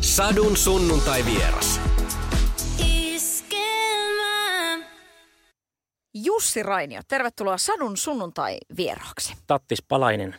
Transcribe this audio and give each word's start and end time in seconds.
Sadun 0.00 0.56
sunnuntai 0.56 1.24
vieras. 1.24 1.80
Jussi 6.14 6.62
Rainio, 6.62 7.00
tervetuloa 7.08 7.58
Sadun 7.58 7.96
sunnuntai 7.96 8.58
vieraaksi. 8.76 9.34
Tattis 9.46 9.82
Palainen. 9.82 10.34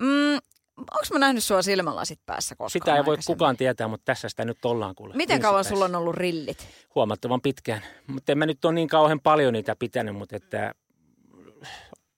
Mm, 0.00 0.34
Onko 0.76 1.06
mä 1.12 1.18
nähnyt 1.18 1.44
sua 1.44 1.62
silmälasit 1.62 2.20
päässä 2.26 2.54
koskaan 2.56 2.70
Sitä 2.70 2.96
ei 2.96 3.04
voi 3.04 3.12
aikaisemmin? 3.12 3.36
kukaan 3.36 3.56
tietää, 3.56 3.88
mutta 3.88 4.04
tässä 4.04 4.28
sitä 4.28 4.44
nyt 4.44 4.64
ollaan 4.64 4.94
kuule. 4.94 5.14
Miten 5.14 5.40
kauan 5.40 5.56
Linssipäissä. 5.56 5.74
sulla 5.74 5.84
on 5.98 6.02
ollut 6.02 6.14
rillit? 6.14 6.68
Huomattavan 6.94 7.40
pitkään. 7.40 7.82
Mutta 8.06 8.32
en 8.32 8.38
mä 8.38 8.46
nyt 8.46 8.64
ole 8.64 8.72
niin 8.74 8.88
kauhean 8.88 9.20
paljon 9.20 9.52
niitä 9.52 9.76
pitänyt, 9.76 10.16
mutta 10.16 10.36
että 10.36 10.74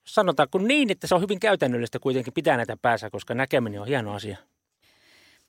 sanotaanko 0.07 0.59
niin, 0.59 0.91
että 0.91 1.07
se 1.07 1.15
on 1.15 1.21
hyvin 1.21 1.41
käytännöllistä 1.41 1.99
kuitenkin 1.99 2.33
pitää 2.33 2.57
näitä 2.57 2.77
päässä, 2.83 3.11
koska 3.11 3.35
näkeminen 3.35 3.81
on 3.81 3.87
hieno 3.87 4.15
asia. 4.15 4.37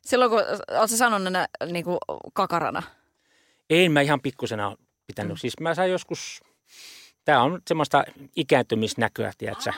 Silloin 0.08 0.32
kun, 0.32 0.42
oot 0.80 0.90
sä 0.90 0.98
sanonut 0.98 1.34
ne 1.34 1.46
niin 1.72 1.86
kuin 1.86 1.98
kakarana? 2.34 2.84
Ei 3.70 3.90
mä 3.90 4.02
ihan 4.02 4.22
pikkusena 4.22 4.76
pitänyt. 5.08 5.34
Mm. 5.34 5.38
Siis 5.38 5.60
mä 5.60 5.76
sain 5.76 5.92
joskus, 5.92 6.44
tämä 7.26 7.44
on 7.44 7.62
semmoista 7.68 8.04
ikääntymisnäköä, 8.36 9.34
tiedätkö? 9.38 9.72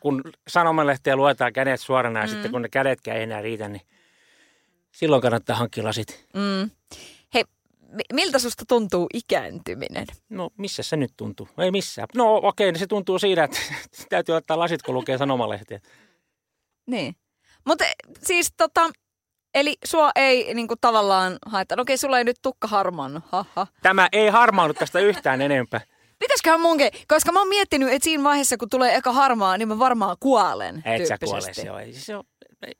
Kun 0.00 0.22
sanomalehtiä 0.48 1.16
luetaan 1.16 1.52
kädet 1.52 1.80
suorana 1.80 2.20
ja 2.20 2.26
mm. 2.26 2.30
sitten 2.30 2.50
kun 2.50 2.62
ne 2.62 2.68
kädetkään 2.68 3.16
ei 3.16 3.22
enää 3.22 3.42
riitä, 3.42 3.68
niin 3.68 3.80
silloin 4.92 5.22
kannattaa 5.22 5.56
hankkia 5.56 5.84
lasit. 5.84 6.26
Mm. 6.34 6.70
Hei, 7.34 7.44
mi- 7.88 8.02
miltä 8.12 8.38
susta 8.38 8.64
tuntuu 8.68 9.06
ikääntyminen? 9.14 10.06
No 10.28 10.50
missä 10.56 10.82
se 10.82 10.96
nyt 10.96 11.12
tuntuu? 11.16 11.48
Ei 11.58 11.70
missään. 11.70 12.08
No 12.14 12.34
okei, 12.34 12.72
niin 12.72 12.80
se 12.80 12.86
tuntuu 12.86 13.18
siinä, 13.18 13.44
että 13.44 13.58
täytyy 14.08 14.34
ottaa 14.34 14.58
lasit, 14.58 14.82
kun 14.82 14.94
lukee 14.94 15.18
sanomalehtiä. 15.18 15.80
Niin. 16.86 17.16
Mutta 17.64 17.84
siis 18.22 18.52
tota, 18.56 18.90
eli 19.56 19.76
sua 19.84 20.10
ei 20.14 20.54
niinku 20.54 20.74
tavallaan 20.80 21.38
haittaa. 21.46 21.76
No 21.76 21.82
Okei, 21.82 21.96
sulla 21.96 22.18
ei 22.18 22.24
nyt 22.24 22.36
tukka 22.42 22.68
harmaannut, 22.68 23.24
haha. 23.26 23.66
Tämä 23.82 24.08
ei 24.12 24.28
harmaannu 24.28 24.74
tästä 24.74 25.00
yhtään 25.00 25.40
enempää. 25.40 25.80
Pitäisiköhän 26.18 26.60
munkin, 26.60 26.88
koska 27.08 27.32
mä 27.32 27.38
oon 27.38 27.48
miettinyt, 27.48 27.92
että 27.92 28.04
siinä 28.04 28.24
vaiheessa, 28.24 28.56
kun 28.56 28.68
tulee 28.68 28.94
eka 28.94 29.12
harmaa, 29.12 29.58
niin 29.58 29.68
mä 29.68 29.78
varmaan 29.78 30.16
kuolen 30.20 30.82
Et 30.84 31.06
sä 31.06 31.18
kuole, 31.24 31.54
se 31.54 31.70
on, 31.70 31.80
se, 31.92 32.16
on, 32.16 32.24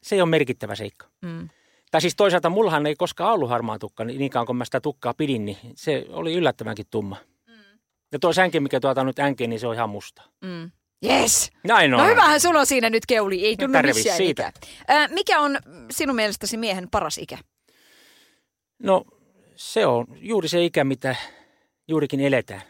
se 0.02 0.14
ei 0.14 0.20
ole 0.20 0.28
merkittävä 0.28 0.74
seikka. 0.74 1.06
Mm. 1.22 1.48
Tai 1.90 2.00
siis 2.00 2.16
toisaalta 2.16 2.50
mullahan 2.50 2.86
ei 2.86 2.94
koskaan 2.94 3.32
ollut 3.32 3.50
harmaa 3.50 3.78
tukka, 3.78 4.04
niin 4.04 4.18
niin 4.18 4.30
kauan 4.30 4.46
kun 4.46 4.56
mä 4.56 4.64
sitä 4.64 4.80
tukkaa 4.80 5.14
pidin, 5.14 5.44
niin 5.44 5.58
se 5.74 6.06
oli 6.08 6.34
yllättävänkin 6.34 6.86
tumma. 6.90 7.16
Mm. 7.46 7.54
Ja 8.12 8.18
tuo 8.18 8.32
sänke, 8.32 8.60
mikä 8.60 8.80
tuota 8.80 9.04
nyt 9.04 9.18
änke, 9.18 9.46
niin 9.46 9.60
se 9.60 9.66
on 9.66 9.74
ihan 9.74 9.90
musta. 9.90 10.22
Mm. 10.40 10.70
Yes. 11.04 11.50
Näin 11.64 11.94
on. 11.94 12.00
No 12.00 12.06
hyvähän 12.06 12.40
sulla 12.40 12.60
on 12.60 12.66
siinä 12.66 12.90
nyt 12.90 13.06
keuli, 13.06 13.46
ei 13.46 13.56
tunnu 13.56 13.78
missään 13.82 14.16
siitä. 14.16 14.48
ikää. 14.48 14.70
Ää, 14.88 15.08
mikä 15.08 15.40
on 15.40 15.58
sinun 15.90 16.16
mielestäsi 16.16 16.56
miehen 16.56 16.90
paras 16.90 17.18
ikä? 17.18 17.38
No 18.78 19.04
se 19.56 19.86
on 19.86 20.06
juuri 20.16 20.48
se 20.48 20.64
ikä, 20.64 20.84
mitä 20.84 21.16
juurikin 21.88 22.20
eletään. 22.20 22.62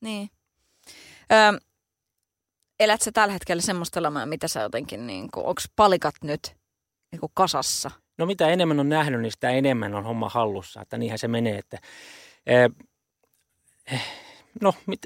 Niin. 0.00 0.30
Ö, 1.32 1.60
elät 2.80 3.02
sä 3.02 3.12
tällä 3.12 3.32
hetkellä 3.32 3.62
semmoista 3.62 4.00
elämää, 4.00 4.26
mitä 4.26 4.48
sä 4.48 4.60
jotenkin, 4.60 5.06
niin 5.06 5.22
onko 5.36 5.62
palikat 5.76 6.14
nyt 6.22 6.56
niin 7.12 7.20
kuin 7.20 7.32
kasassa? 7.34 7.90
No 8.18 8.26
mitä 8.26 8.48
enemmän 8.48 8.80
on 8.80 8.88
nähnyt, 8.88 9.20
niin 9.20 9.32
sitä 9.32 9.50
enemmän 9.50 9.94
on 9.94 10.04
homma 10.04 10.28
hallussa. 10.28 10.80
Että 10.80 10.98
niinhän 10.98 11.18
se 11.18 11.28
menee. 11.28 11.58
Että, 11.58 11.78
eh, 12.46 12.70
eh, 13.92 14.02
no, 14.60 14.74
mit, 14.86 15.00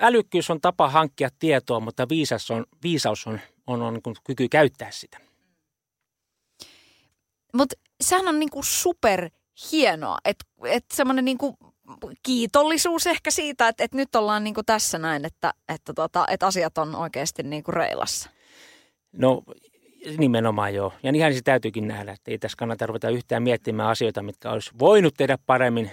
älykkyys 0.00 0.50
on 0.50 0.60
tapa 0.60 0.88
hankkia 0.88 1.28
tietoa, 1.38 1.80
mutta 1.80 2.08
viisas 2.08 2.50
on, 2.50 2.64
viisaus 2.82 3.26
on, 3.26 3.40
on, 3.66 3.82
on 3.82 3.94
niin 3.94 4.16
kyky 4.24 4.48
käyttää 4.48 4.90
sitä. 4.90 5.18
Mutta 7.54 7.76
sehän 8.00 8.28
on 8.28 8.38
niinku 8.38 8.62
super 8.62 9.30
hienoa, 9.72 10.18
että 10.24 10.44
et 10.64 10.84
semmoinen 10.94 11.24
niinku 11.24 11.56
kiitollisuus 12.22 13.06
ehkä 13.06 13.30
siitä, 13.30 13.68
että 13.68 13.84
et 13.84 13.94
nyt 13.94 14.14
ollaan 14.14 14.44
niinku 14.44 14.62
tässä 14.62 14.98
näin, 14.98 15.24
että, 15.24 15.54
että 15.68 15.94
tota, 15.94 16.24
et 16.30 16.42
asiat 16.42 16.78
on 16.78 16.94
oikeasti 16.94 17.42
niinku 17.42 17.70
reilassa. 17.70 18.30
No 19.12 19.42
nimenomaan 20.18 20.74
joo. 20.74 20.92
Ja 21.02 21.12
niinhän 21.12 21.34
se 21.34 21.40
täytyykin 21.44 21.88
nähdä, 21.88 22.12
että 22.12 22.30
ei 22.30 22.38
tässä 22.38 22.56
kannata 22.56 22.86
ruveta 22.86 23.10
yhtään 23.10 23.42
miettimään 23.42 23.88
asioita, 23.88 24.22
mitkä 24.22 24.50
olisi 24.50 24.70
voinut 24.78 25.14
tehdä 25.16 25.38
paremmin 25.46 25.90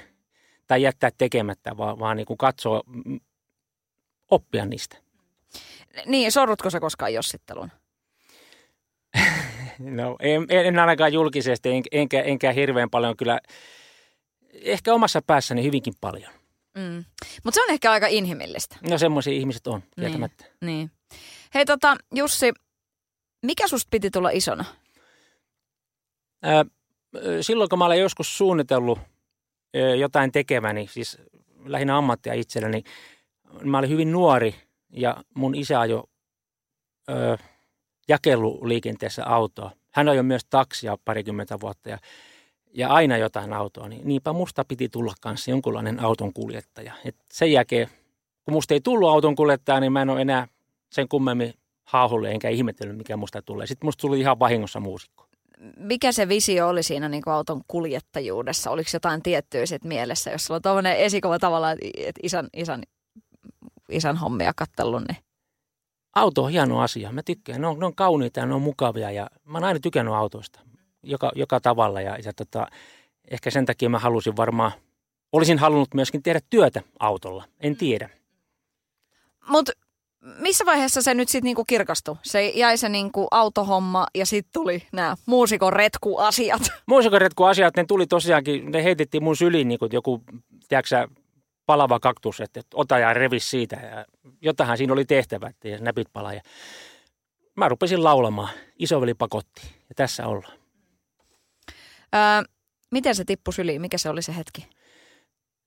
tai 0.68 0.82
jättää 0.82 1.10
tekemättä, 1.18 1.78
vaan, 1.78 2.00
vaan 2.00 2.18
niin 2.18 2.26
kuin 2.26 2.38
katsoa, 2.38 2.82
oppia 4.34 4.66
niistä. 4.66 4.98
Niin, 6.06 6.32
sorrutko 6.32 6.70
sä 6.70 6.80
koskaan 6.80 7.14
jossitteluun? 7.14 7.72
No 9.80 10.16
en, 10.20 10.46
en 10.50 10.80
ainakaan 10.80 11.14
julkisesti, 11.14 11.70
en, 11.70 11.84
enkä, 11.92 12.22
enkä 12.22 12.52
hirveän 12.52 12.90
paljon 12.90 13.18
kyllä, 13.18 13.40
ehkä 14.54 14.94
omassa 14.94 15.22
päässäni 15.28 15.64
hyvinkin 15.64 15.94
paljon. 16.02 16.32
Mm. 16.78 17.06
Mutta 17.44 17.56
se 17.56 17.64
on 17.64 17.70
ehkä 17.70 17.92
aika 17.92 18.08
inhimillistä. 18.08 18.76
No 18.90 18.98
semmoisia 18.98 19.34
ihmiset 19.34 19.68
on, 19.68 19.84
tietämättä. 19.96 20.46
Niin. 20.62 20.92
Hei 21.54 21.66
tota, 21.66 21.96
Jussi, 22.16 22.52
mikä 23.46 23.68
susta 23.68 23.88
piti 23.92 24.12
tulla 24.12 24.30
isona? 24.30 24.66
Ää, 26.44 26.66
silloin 27.42 27.70
kun 27.70 27.80
mä 27.80 27.86
olen 27.86 28.00
joskus 28.00 28.38
suunnitellut 28.38 29.00
jotain 30.00 30.32
tekeväni, 30.32 30.88
siis 30.92 31.18
lähinnä 31.66 31.98
ammattia 31.98 32.34
itselleni, 32.34 32.84
mä 33.62 33.78
olin 33.78 33.90
hyvin 33.90 34.12
nuori 34.12 34.56
ja 34.90 35.18
mun 35.34 35.56
isä 35.56 35.80
ajoi 35.80 36.04
ö, 37.10 37.38
jakeluliikenteessä 38.08 39.26
autoa. 39.26 39.72
Hän 39.92 40.10
ajoi 40.10 40.24
myös 40.24 40.46
taksia 40.50 40.98
parikymmentä 41.06 41.60
vuotta 41.60 41.90
ja, 41.90 41.98
ja 42.74 42.90
aina 42.90 43.18
jotain 43.18 43.54
autoa, 43.54 43.88
niin 43.88 44.08
niinpä 44.08 44.34
musta 44.34 44.66
piti 44.66 44.90
tulla 44.90 45.14
kanssa 45.22 45.52
jonkunlainen 45.52 46.00
auton 46.00 46.34
kuljettaja. 46.34 46.94
Et 47.06 47.16
sen 47.32 47.52
jälkeen, 47.52 47.88
kun 48.46 48.54
musta 48.54 48.74
ei 48.74 48.82
tullut 48.82 49.10
auton 49.10 49.36
kuljettaja, 49.36 49.80
niin 49.80 49.92
mä 49.92 50.02
en 50.02 50.10
ole 50.10 50.22
enää 50.22 50.48
sen 50.92 51.08
kummemmin 51.08 51.54
haahulle 51.84 52.32
enkä 52.32 52.50
ihmetellyt, 52.50 52.98
mikä 52.98 53.18
musta 53.18 53.42
tulee. 53.42 53.68
Sitten 53.68 53.88
musta 53.88 54.02
tuli 54.02 54.20
ihan 54.20 54.40
vahingossa 54.40 54.80
muusikko. 54.80 55.28
Mikä 55.78 56.12
se 56.12 56.30
visio 56.30 56.68
oli 56.68 56.84
siinä 56.84 57.10
niin 57.10 57.24
kuin 57.24 57.34
auton 57.34 57.62
kuljettajuudessa? 57.68 58.72
Oliko 58.72 58.90
jotain 58.94 59.24
tiettyä 59.24 59.64
mielessä, 59.84 60.32
jos 60.32 60.46
sulla 60.46 60.56
on 60.56 60.62
tuommoinen 60.62 60.98
esikuva 60.98 61.40
tavallaan, 61.40 61.78
että 61.98 62.20
isän, 62.24 62.48
isän, 62.54 62.84
isän 63.96 64.18
hommia 64.18 64.54
kattellut, 64.56 65.04
niin 65.08 65.18
Auto 66.16 66.44
on 66.44 66.52
hieno 66.52 66.82
asia. 66.82 67.12
Mä 67.12 67.24
tykkään. 67.24 67.62
Ne 67.62 67.68
on, 67.68 67.80
ne 67.80 67.86
on 67.86 67.96
kauniita 67.96 68.40
ja 68.40 68.46
ne 68.46 68.54
on 68.54 68.62
mukavia 68.62 69.12
ja 69.12 69.30
mä 69.46 69.58
oon 69.58 69.64
aina 69.64 69.80
tykännyt 69.80 70.14
autoista 70.14 70.60
joka, 71.04 71.32
joka 71.36 71.60
tavalla. 71.60 72.02
Ja, 72.02 72.18
ja 72.26 72.34
tota, 72.34 72.68
ehkä 73.32 73.52
sen 73.52 73.66
takia 73.66 73.90
mä 73.90 74.00
halusin 74.00 74.38
varmaan, 74.38 74.72
olisin 75.32 75.60
halunnut 75.60 75.94
myöskin 75.94 76.24
tehdä 76.24 76.40
työtä 76.50 76.82
autolla. 77.00 77.44
En 77.60 77.78
tiedä. 77.78 78.10
Mutta 79.48 79.72
missä 80.40 80.66
vaiheessa 80.66 81.02
se 81.02 81.14
nyt 81.14 81.30
sitten 81.30 81.44
niinku 81.44 81.66
kirkastui? 81.66 82.16
Se 82.24 82.48
jäi 82.50 82.78
se 82.78 82.90
niinku 82.90 83.28
autohomma 83.32 84.08
ja 84.16 84.26
sitten 84.26 84.54
tuli 84.54 84.84
nämä 84.92 85.16
muusikon 85.26 85.74
retkuasiat. 85.74 86.62
Muisikoretku 86.86 87.44
asiat, 87.44 87.76
ne 87.76 87.86
tuli 87.88 88.08
tosiaankin, 88.08 88.72
ne 88.72 88.84
heitettiin 88.84 89.24
mun 89.24 89.38
syliin 89.38 89.68
niin 89.68 89.80
kuin 89.80 89.92
joku, 89.94 90.24
tiedätkö 90.70 91.08
palava 91.66 92.00
kaktus, 92.00 92.42
että 92.42 92.62
ota 92.74 93.00
ja 93.00 93.14
revi 93.14 93.40
siitä. 93.40 93.76
Ja 93.76 94.06
jotahan 94.42 94.78
siinä 94.78 94.94
oli 94.94 95.06
tehtävä, 95.06 95.48
että 95.48 95.84
näpit 95.84 96.08
palaa. 96.14 96.34
Ja 96.34 96.42
mä 97.56 97.70
rupesin 97.70 98.04
laulamaan. 98.04 98.50
Isoveli 98.80 99.14
pakotti 99.14 99.62
ja 99.90 99.96
tässä 99.96 100.28
ollaan. 100.28 100.58
Öö, 102.16 102.22
miten 102.92 103.16
se 103.16 103.26
tippui 103.26 103.54
syliin? 103.54 103.82
Mikä 103.82 103.98
se 103.98 104.10
oli 104.10 104.22
se 104.22 104.36
hetki? 104.36 104.68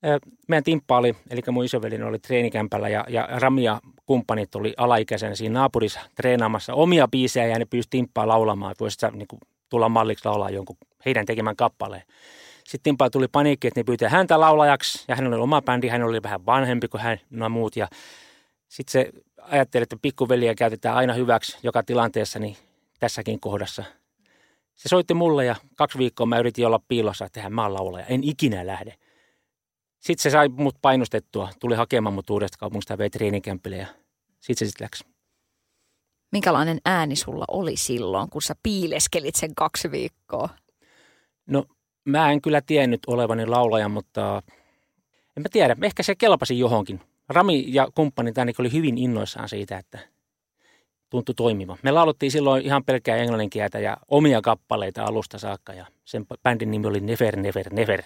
Ö, 0.05 0.19
Meidän 0.49 0.65
Timppa 0.65 0.99
oli, 0.99 1.17
eli 1.31 1.41
mun 1.51 1.65
isoveli 1.65 2.03
oli 2.03 2.19
treenikämpällä 2.19 2.89
ja, 2.89 3.05
ja 3.09 3.29
Rami 3.31 3.63
ja 3.63 3.81
kumppanit 4.07 4.55
oli 4.55 4.75
alaikäisenä 4.77 5.35
siinä 5.35 5.59
naapurissa 5.59 6.01
treenaamassa 6.15 6.75
omia 6.75 7.09
biisejä 7.09 7.47
ja 7.47 7.59
ne 7.59 7.65
pyysi 7.65 7.89
Timppaa 7.91 8.29
laulamaan, 8.29 8.73
että 8.73 8.83
voisit 8.83 9.01
sä 9.01 9.11
niin 9.11 9.29
kuin, 9.29 9.41
tulla 9.69 9.89
malliksi 9.89 10.25
laulaa 10.25 10.51
jonkun 10.51 10.77
heidän 11.05 11.27
tekemän 11.27 11.57
kappaleen. 11.57 12.03
Sitten 12.67 12.83
Timpaa 12.83 13.11
tuli 13.11 13.29
paniikki, 13.29 13.69
että 13.69 13.81
ne 13.81 13.85
pyytää 13.85 14.09
häntä 14.09 14.41
laulajaksi 14.41 15.05
ja 15.09 15.17
hän 15.17 15.27
oli 15.27 15.37
oma 15.37 15.63
bändi, 15.63 15.89
hän 15.89 16.03
oli 16.03 16.23
vähän 16.23 16.47
vanhempi 16.47 16.89
kuin 16.89 17.01
hän 17.01 17.21
nämä 17.31 17.49
muut 17.49 17.77
ja 17.77 17.89
sitten 18.69 18.93
se 18.93 19.13
ajatteli, 19.43 19.83
että 19.83 19.97
pikkuveliä 20.03 20.55
käytetään 20.55 20.97
aina 20.97 21.13
hyväksi 21.13 21.59
joka 21.63 21.83
tilanteessa, 21.83 22.39
niin 22.39 22.57
tässäkin 23.01 23.41
kohdassa. 23.41 23.85
Se 24.75 24.89
soitti 24.89 25.15
mulle 25.15 25.45
ja 25.45 25.57
kaksi 25.77 25.99
viikkoa 25.99 26.27
mä 26.27 26.39
yritin 26.39 26.67
olla 26.67 26.81
piilossa, 26.89 27.25
että 27.25 27.43
hän 27.43 27.53
mä 27.53 27.63
oon 27.63 27.75
laulaja, 27.75 28.07
en 28.07 28.25
ikinä 28.25 28.67
lähde. 28.67 28.95
Sitten 30.01 30.23
se 30.23 30.31
sai 30.31 30.49
mut 30.49 30.77
painostettua, 30.83 31.49
tuli 31.61 31.75
hakemaan 31.75 32.15
mut 32.15 32.31
uudesta 32.31 32.59
kaupungista 32.59 32.93
ja 32.93 32.99
vei 32.99 33.11
treenikämpille 33.11 33.77
ja 33.77 33.87
sitten 34.41 34.67
se 34.67 34.71
sitten 34.71 34.85
läksi. 34.85 35.05
Minkälainen 36.33 36.81
ääni 36.85 37.17
sulla 37.17 37.45
oli 37.49 37.77
silloin, 37.77 38.31
kun 38.31 38.43
sä 38.43 38.55
piileskelit 38.63 39.35
sen 39.35 39.55
kaksi 39.55 39.91
viikkoa? 39.91 40.49
No 41.47 41.65
mä 42.07 42.33
en 42.33 42.43
kyllä 42.43 42.61
tiennyt 42.61 43.01
olevani 43.07 43.47
laulaja, 43.47 43.89
mutta 43.89 44.43
en 45.37 45.43
mä 45.43 45.49
tiedä, 45.53 45.77
ehkä 45.83 46.03
se 46.03 46.15
kelpasi 46.15 46.59
johonkin. 46.59 47.01
Rami 47.29 47.65
ja 47.69 47.89
kumppanit 47.95 48.39
ainakin 48.39 48.63
oli 48.63 48.73
hyvin 48.73 48.99
innoissaan 48.99 49.49
siitä, 49.49 49.79
että 49.79 49.99
tuntui 51.11 51.35
toimiva. 51.35 51.77
Me 51.83 51.91
lauluttiin 51.91 52.33
silloin 52.33 52.65
ihan 52.65 52.85
pelkkää 52.85 53.17
englanninkieltä 53.17 53.79
ja 53.79 53.97
omia 54.09 54.43
kappaleita 54.43 55.05
alusta 55.05 55.39
saakka 55.39 55.73
ja 55.73 55.87
sen 56.05 56.27
bändin 56.43 56.71
nimi 56.71 56.87
oli 56.87 57.01
Never, 57.01 57.37
Never, 57.37 57.75
Never. 57.75 58.03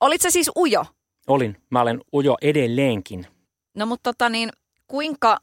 Olit 0.00 0.20
se 0.20 0.30
siis 0.30 0.50
ujo? 0.56 0.84
Olin. 1.26 1.56
Mä 1.70 1.80
olen 1.80 2.00
ujo 2.14 2.36
edelleenkin. 2.42 3.26
No 3.74 3.86
mutta 3.86 4.12
tota 4.12 4.28
niin, 4.28 4.50
kuinka, 4.86 5.38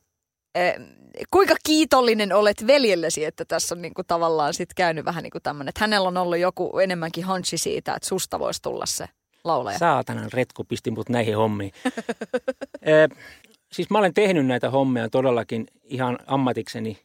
kuinka 1.31 1.55
kiitollinen 1.65 2.33
olet 2.33 2.67
veljellesi, 2.67 3.25
että 3.25 3.45
tässä 3.45 3.75
on 3.75 3.81
niinku 3.81 4.03
tavallaan 4.03 4.53
sit 4.53 4.73
käynyt 4.73 5.05
vähän 5.05 5.23
niin 5.23 5.31
kuin 5.31 5.41
tämmöinen, 5.41 5.69
että 5.69 5.81
hänellä 5.81 6.07
on 6.07 6.17
ollut 6.17 6.37
joku 6.37 6.79
enemmänkin 6.79 7.27
hunchi 7.27 7.57
siitä, 7.57 7.93
että 7.95 8.07
susta 8.07 8.39
voisi 8.39 8.61
tulla 8.61 8.85
se 8.85 9.05
laulaja. 9.43 9.77
Saatanan 9.77 10.29
retku 10.33 10.63
pisti 10.63 10.91
mut 10.91 11.09
näihin 11.09 11.37
hommiin. 11.37 11.71
e, 12.81 12.91
siis 13.71 13.89
mä 13.89 13.97
olen 13.97 14.13
tehnyt 14.13 14.45
näitä 14.45 14.69
hommia 14.69 15.09
todellakin 15.09 15.67
ihan 15.83 16.19
ammatikseni 16.27 16.97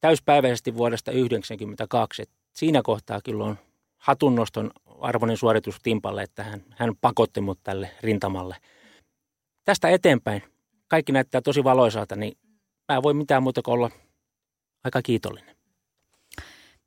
täyspäiväisesti 0.00 0.76
vuodesta 0.76 1.10
1992. 1.10 2.22
Et 2.22 2.30
siinä 2.52 2.80
kohtaa 2.82 3.20
kyllä 3.24 3.44
on 3.44 3.58
hatunnoston 3.96 4.70
arvoinen 5.00 5.36
suoritus 5.36 5.76
Timpalle, 5.82 6.22
että 6.22 6.44
hän, 6.44 6.64
hän 6.70 6.92
pakotti 7.00 7.40
mut 7.40 7.58
tälle 7.62 7.90
rintamalle. 8.00 8.56
Tästä 9.64 9.88
eteenpäin 9.88 10.42
kaikki 10.88 11.12
näyttää 11.12 11.40
tosi 11.40 11.64
valoisalta, 11.64 12.16
niin 12.16 12.38
mä 12.88 12.96
en 12.96 13.02
voi 13.02 13.14
mitään 13.14 13.42
muuta 13.42 13.62
kuin 13.62 13.72
olla 13.72 13.90
aika 14.84 15.02
kiitollinen. 15.02 15.56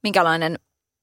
Minkälainen 0.03 0.59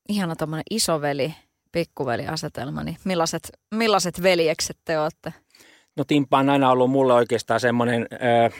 ihana 0.08 0.36
tuommoinen 0.36 0.64
isoveli, 0.70 1.34
pikkuveli 1.72 2.26
asetelma, 2.26 2.84
niin 2.84 2.96
millaiset, 3.04 3.52
millaiset 3.74 4.22
veljekset 4.22 4.76
te 4.84 4.98
olette? 4.98 5.34
No 5.96 6.04
Timppa 6.04 6.38
on 6.38 6.50
aina 6.50 6.70
ollut 6.70 6.90
mulle 6.90 7.14
oikeastaan 7.14 7.60
semmoinen, 7.60 8.06
öö, 8.12 8.50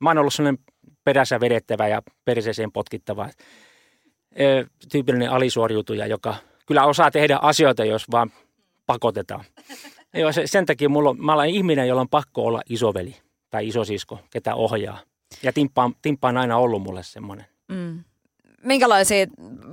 mä 0.00 0.10
oon 0.10 0.18
ollut 0.18 0.34
semmoinen 0.34 0.64
perässä 1.04 1.40
vedettävä 1.40 1.88
ja 1.88 2.02
perseeseen 2.24 2.72
potkittava 2.72 3.28
öö, 4.40 4.64
tyypillinen 4.92 5.30
alisuoriutuja, 5.30 6.06
joka 6.06 6.34
kyllä 6.66 6.84
osaa 6.84 7.10
tehdä 7.10 7.38
asioita, 7.42 7.84
jos 7.84 8.10
vaan 8.10 8.30
pakotetaan. 8.86 9.44
Joo, 10.14 10.32
se, 10.32 10.46
sen 10.46 10.66
takia 10.66 10.88
mulla 10.88 11.10
on, 11.10 11.24
mä 11.24 11.34
olen 11.34 11.50
ihminen, 11.50 11.88
jolla 11.88 12.00
on 12.00 12.08
pakko 12.08 12.44
olla 12.44 12.62
isoveli 12.68 13.16
tai 13.50 13.68
isosisko, 13.68 14.18
ketä 14.30 14.54
ohjaa. 14.54 14.98
Ja 15.42 15.52
Timppa 15.52 15.84
on, 15.84 15.94
Timppa 16.02 16.28
on 16.28 16.36
aina 16.36 16.56
ollut 16.56 16.82
mulle 16.82 17.02
semmoinen. 17.02 17.46
Mm. 17.68 18.04
Minkälaisia, 18.62 19.26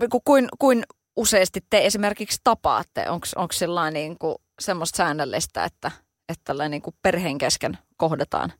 ku, 0.09 0.21
kuin, 0.25 0.47
kuin 0.59 0.83
useasti 1.15 1.59
te 1.69 1.85
esimerkiksi 1.85 2.41
tapaatte? 2.44 3.05
Onko 3.09 3.53
sellainen 3.53 3.94
niin 3.94 4.17
kuin 4.17 4.35
semmoista 4.59 4.97
säännöllistä, 4.97 5.63
että, 5.63 5.91
että 6.29 6.41
tällainen 6.44 6.71
niin 6.71 6.81
kuin 6.81 6.95
perheen 7.01 7.38
kesken 7.38 7.77
kohdataan? 7.97 8.53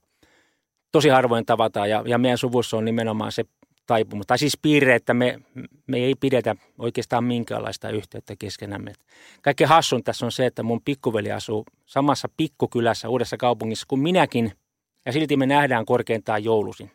Tosi 0.92 1.10
harvoin 1.10 1.46
tavataan 1.46 1.90
ja, 1.90 2.04
ja 2.06 2.18
meidän 2.18 2.38
suvussa 2.38 2.78
on 2.78 2.86
nimenomaan 2.86 3.32
se 3.32 3.46
taipumus. 3.86 4.28
Tai 4.28 4.38
siis 4.38 4.58
piirre, 4.62 4.96
että 4.96 5.14
me, 5.14 5.40
me 5.88 5.98
ei 5.98 6.16
pidetä 6.16 6.56
oikeastaan 6.80 7.24
minkäänlaista 7.24 7.90
yhteyttä 7.90 8.36
keskenämme. 8.40 8.94
Kaikkein 9.42 9.68
hassun 9.68 10.04
tässä 10.04 10.26
on 10.26 10.32
se, 10.32 10.46
että 10.46 10.64
mun 10.64 10.82
pikkuveli 10.86 11.32
asuu 11.32 11.66
samassa 11.86 12.30
pikkukylässä 12.38 13.10
uudessa 13.10 13.38
kaupungissa 13.38 13.86
kuin 13.90 14.02
minäkin– 14.02 14.52
ja 15.06 15.12
silti 15.12 15.38
me 15.38 15.46
nähdään 15.46 15.86
korkeintaan 15.86 16.44
joulusin. 16.44 16.92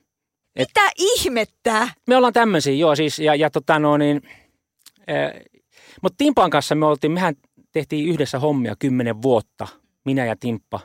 Et 0.57 0.69
Mitä 0.69 0.91
ihmettä? 0.99 1.89
Me 2.09 2.17
ollaan 2.17 2.33
tämmöisiä, 2.33 2.75
joo 2.75 2.97
siis, 2.97 3.19
ja, 3.19 3.35
ja 3.35 3.51
tota 3.51 3.79
no 3.79 3.97
niin, 3.97 4.23
mutta 6.03 6.17
Timpan 6.19 6.51
kanssa 6.51 6.75
me 6.75 6.87
oltiin, 6.87 7.13
mehän 7.13 7.35
tehtiin 7.73 8.09
yhdessä 8.09 8.39
hommia 8.39 8.77
kymmenen 8.79 9.23
vuotta, 9.23 9.69
minä 10.05 10.25
ja 10.25 10.37
Timppa. 10.41 10.81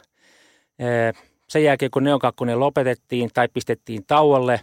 Äh, 0.82 1.24
sen 1.48 1.64
jälkeen, 1.64 1.92
kun 1.92 2.04
Neon 2.04 2.20
2 2.20 2.44
lopetettiin 2.56 3.30
tai 3.34 3.48
pistettiin 3.54 4.06
tauolle, 4.08 4.62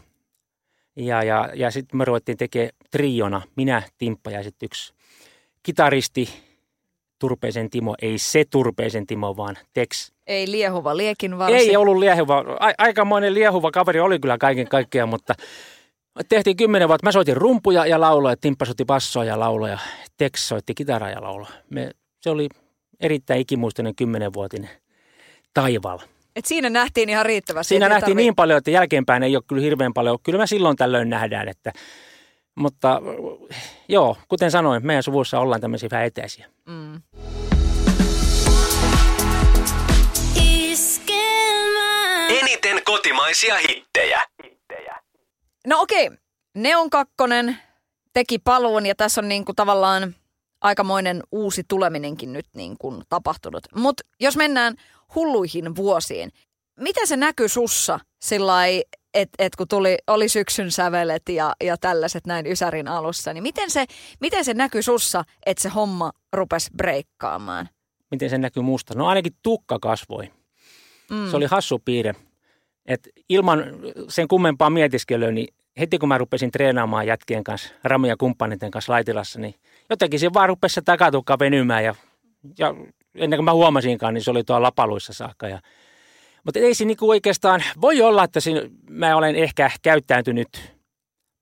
ja, 0.97 1.23
ja, 1.23 1.51
ja 1.55 1.71
sitten 1.71 1.99
me 1.99 2.05
ruvettiin 2.05 2.39
tekemään 2.39 2.71
triona, 2.91 3.43
minä, 3.57 3.83
Timppa 3.99 4.31
ja 4.31 4.43
sitten 4.43 4.67
yksi 4.67 4.95
kitaristi, 5.63 6.29
Turpeisen 7.21 7.71
Timo, 7.71 7.95
ei 8.03 8.19
se 8.19 8.45
Turpeisen 8.51 9.07
Timo, 9.07 9.37
vaan 9.37 9.57
Tex. 9.73 10.13
Ei 10.27 10.51
liehuva 10.51 10.97
liekin 10.97 11.39
varsin. 11.39 11.59
Ei 11.59 11.77
ollut 11.77 11.99
liehuva. 11.99 12.45
A- 12.61 12.73
aikamoinen 12.79 13.35
liehuva 13.35 13.71
kaveri 13.71 14.01
oli 14.01 14.19
kyllä 14.19 14.39
kaiken 14.39 14.69
kaikkiaan, 14.69 15.09
mutta 15.09 15.35
tehtiin 16.29 16.57
kymmenen 16.57 16.89
vuotta. 16.89 17.07
Mä 17.07 17.13
soitin 17.13 17.37
rumpuja 17.37 17.87
ja 17.87 18.01
lauloja, 18.01 18.37
Timppa 18.37 18.65
soitti 18.65 18.85
bassoa 18.85 19.25
ja 19.25 19.41
lauloja, 19.41 19.79
Tex 20.17 20.41
soitti 20.41 20.75
kitaraa 20.75 21.11
ja 21.11 21.23
lauloja. 21.23 21.53
Me, 21.71 21.91
se 22.21 22.31
oli 22.31 22.49
erittäin 23.01 23.41
ikimuistinen 23.41 23.95
kymmenenvuotinen 23.95 24.71
taivaalla. 25.55 26.03
Et 26.37 26.45
siinä 26.45 26.71
nähtiin 26.71 27.09
ihan 27.09 27.27
riittävästi. 27.27 27.69
Siinä 27.69 27.89
nähtiin 27.89 28.01
tarvii... 28.01 28.25
niin 28.25 28.35
paljon, 28.35 28.59
että 28.59 28.71
jälkeenpäin 28.71 29.23
ei 29.23 29.37
ole 29.37 29.45
kyllä 29.47 29.63
hirveän 29.63 29.95
paljon. 29.95 30.19
Kyllä 30.23 30.39
me 30.39 30.47
silloin 30.47 30.77
tällöin 30.77 31.11
nähdään, 31.11 31.49
että 31.49 31.73
mutta 32.61 33.03
joo, 33.89 34.17
kuten 34.29 34.51
sanoin, 34.51 34.87
meidän 34.87 35.03
suvussa 35.03 35.41
ollaan 35.41 35.61
tämmöisiä 35.61 35.89
vähän 35.93 36.07
etäisiä. 36.07 36.47
Mm. 36.67 37.03
Eniten 42.29 42.83
kotimaisia 42.85 43.55
hittejä. 43.69 44.23
No 45.67 45.81
okei, 45.81 46.07
okay. 46.07 46.19
Neon 46.55 46.91
kakkonen 46.91 47.59
teki 48.13 48.39
paluun 48.39 48.87
ja 48.87 48.95
tässä 48.95 49.21
on 49.21 49.29
niin 49.29 49.45
kuin 49.45 49.57
tavallaan 49.57 50.15
aikamoinen 50.61 51.23
uusi 51.33 51.65
tuleminenkin 51.69 52.33
nyt 52.33 52.47
niin 52.55 52.79
kuin 52.79 53.03
tapahtunut. 53.09 53.63
Mutta 53.75 54.03
jos 54.21 54.37
mennään 54.37 54.75
hulluihin 55.15 55.77
vuosiin, 55.77 56.33
mitä 56.81 57.07
se 57.07 57.17
näkyy 57.17 57.49
sussa 57.49 58.01
sillä 58.21 58.67
että 59.15 59.45
et 59.45 59.57
kun 59.57 59.69
tuli, 59.69 59.99
oli 60.07 60.29
syksyn 60.29 60.71
sävelet 60.71 61.23
ja, 61.29 61.53
ja 61.65 61.77
tällaiset 61.77 62.27
näin 62.27 62.47
Ysärin 62.47 62.89
alussa, 62.89 63.33
niin 63.33 63.43
miten 63.43 63.71
se, 63.71 63.85
miten 64.21 64.45
se 64.45 64.55
näkyy 64.55 64.83
sussa, 64.83 65.25
että 65.47 65.63
se 65.63 65.69
homma 65.69 66.13
rupesi 66.33 66.71
breikkaamaan? 66.77 67.69
Miten 68.11 68.31
se 68.31 68.39
näkyy 68.39 68.63
musta? 68.63 68.95
No 68.95 69.07
ainakin 69.07 69.33
tukka 69.43 69.79
kasvoi. 69.79 70.31
Mm. 71.11 71.31
Se 71.31 71.37
oli 71.37 71.47
hassu 71.47 71.79
piirre. 71.79 72.15
Et 72.87 73.09
ilman 73.29 73.65
sen 74.09 74.29
kummempaa 74.29 74.71
mietiskelyä, 74.71 75.31
niin 75.31 75.55
heti 75.79 75.99
kun 75.99 76.09
mä 76.09 76.19
rupesin 76.19 76.51
treenaamaan 76.51 77.07
jätkien 77.07 77.45
kanssa, 77.45 77.75
Ramia 77.85 78.17
kumppaneiden 78.17 78.71
kanssa 78.71 78.93
Laitilassa, 78.93 79.41
niin 79.41 79.55
jotenkin 79.91 80.21
se 80.21 80.33
vaan 80.33 80.49
rupesi 80.49 80.75
se 80.75 80.81
takatukka 80.81 81.39
venymään 81.39 81.85
ja, 81.85 81.95
ja 82.59 82.75
ennen 83.15 83.37
kuin 83.37 83.45
mä 83.45 83.53
huomasinkaan, 83.53 84.15
niin 84.15 84.25
se 84.25 84.31
oli 84.31 84.45
tuolla 84.45 84.67
lapaluissa 84.67 85.13
saakka 85.13 85.49
ja 85.49 85.61
mutta 86.45 86.61
ei 86.61 86.75
se 86.75 86.85
niinku 86.85 87.11
oikeastaan, 87.11 87.63
voi 87.81 88.03
olla, 88.03 88.25
että 88.25 88.41
siinä, 88.41 88.61
mä 88.91 89.17
olen 89.17 89.35
ehkä 89.35 89.71
käyttäytynyt 89.83 90.49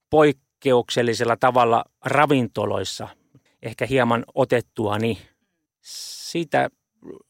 poikkeuksellisella 0.09 1.37
tavalla 1.39 1.85
ravintoloissa, 2.05 3.07
ehkä 3.61 3.85
hieman 3.85 4.23
otettuani. 4.35 5.17
Siitä 5.81 6.69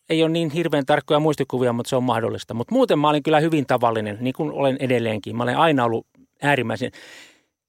ei 0.09 0.23
ole 0.23 0.31
niin 0.31 0.49
hirveän 0.49 0.85
tarkkoja 0.85 1.19
muistikuvia, 1.19 1.73
mutta 1.73 1.89
se 1.89 1.95
on 1.95 2.03
mahdollista. 2.03 2.53
Mutta 2.53 2.75
muuten 2.75 2.99
mä 2.99 3.09
olin 3.09 3.23
kyllä 3.23 3.39
hyvin 3.39 3.65
tavallinen, 3.65 4.17
niin 4.21 4.33
kuin 4.33 4.51
olen 4.51 4.77
edelleenkin. 4.79 5.37
Mä 5.37 5.43
olen 5.43 5.57
aina 5.57 5.85
ollut 5.85 6.07
äärimmäisen 6.41 6.91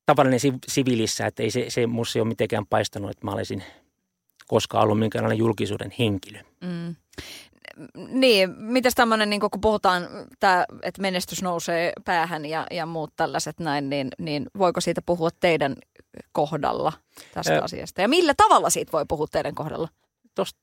tavallinen 0.07 0.41
siviilissä, 0.69 1.27
että 1.27 1.43
ei 1.43 1.51
se, 1.51 1.65
se 1.69 1.87
musta 1.87 2.19
ole 2.19 2.29
mitenkään 2.29 2.67
paistanut, 2.67 3.11
että 3.11 3.27
mä 3.27 3.33
olisin 3.33 3.63
koskaan 4.47 4.85
ollut 4.85 4.99
minkäänlainen 4.99 5.39
julkisuuden 5.39 5.93
henkilö. 5.99 6.39
Mm. 6.61 6.97
Niin, 8.09 8.51
mitäs 8.57 8.95
tämmöinen, 8.95 9.31
niin 9.31 9.41
kun 9.41 9.61
puhutaan, 9.61 10.09
tää, 10.41 10.65
että 10.83 11.03
menestys 11.03 11.43
nousee 11.43 11.93
päähän 12.05 12.47
ja, 12.47 12.67
ja 12.71 12.87
muut 12.87 13.13
tällaiset 13.17 13.61
näin, 13.61 13.91
niin, 13.91 14.09
niin 14.19 14.47
voiko 14.59 14.81
siitä 14.81 15.03
puhua 15.07 15.29
teidän 15.41 15.77
kohdalla 16.33 16.93
tästä 17.35 17.55
Ää... 17.55 17.61
asiasta? 17.63 18.01
Ja 18.01 18.09
millä 18.09 18.35
tavalla 18.37 18.71
siitä 18.71 18.93
voi 18.93 19.05
puhua 19.09 19.27
teidän 19.31 19.55
kohdalla? 19.55 19.89
Tuosta 20.35 20.61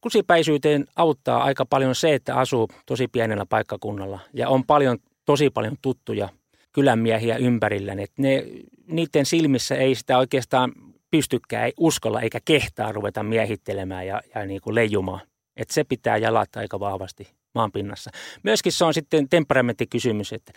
kusipäisyyteen 0.00 0.84
auttaa 0.96 1.44
aika 1.44 1.66
paljon 1.66 1.94
se, 1.94 2.14
että 2.14 2.36
asuu 2.36 2.68
tosi 2.86 3.08
pienellä 3.08 3.46
paikkakunnalla 3.46 4.18
ja 4.32 4.48
on 4.48 4.64
paljon, 4.64 4.98
tosi 5.24 5.50
paljon 5.50 5.76
tuttuja 5.82 6.28
kylänmiehiä 6.72 7.36
ympärillä. 7.36 7.92
että 7.92 8.22
ne, 8.22 8.44
niiden 8.86 9.26
silmissä 9.26 9.74
ei 9.74 9.94
sitä 9.94 10.18
oikeastaan 10.18 10.72
pystykään, 11.10 11.64
ei 11.64 11.72
uskalla 11.76 12.20
eikä 12.20 12.38
kehtaa 12.44 12.92
ruveta 12.92 13.22
miehittelemään 13.22 14.06
ja, 14.06 14.22
ja 14.34 14.46
niin 14.46 14.60
kuin 14.60 14.74
leijumaan. 14.74 15.20
Että 15.56 15.74
se 15.74 15.84
pitää 15.84 16.16
jalata 16.16 16.60
aika 16.60 16.80
vahvasti 16.80 17.28
maanpinnassa. 17.54 18.10
Myöskin 18.42 18.72
se 18.72 18.84
on 18.84 18.94
sitten 18.94 19.28
temperamenttikysymys, 19.28 20.32
että, 20.32 20.52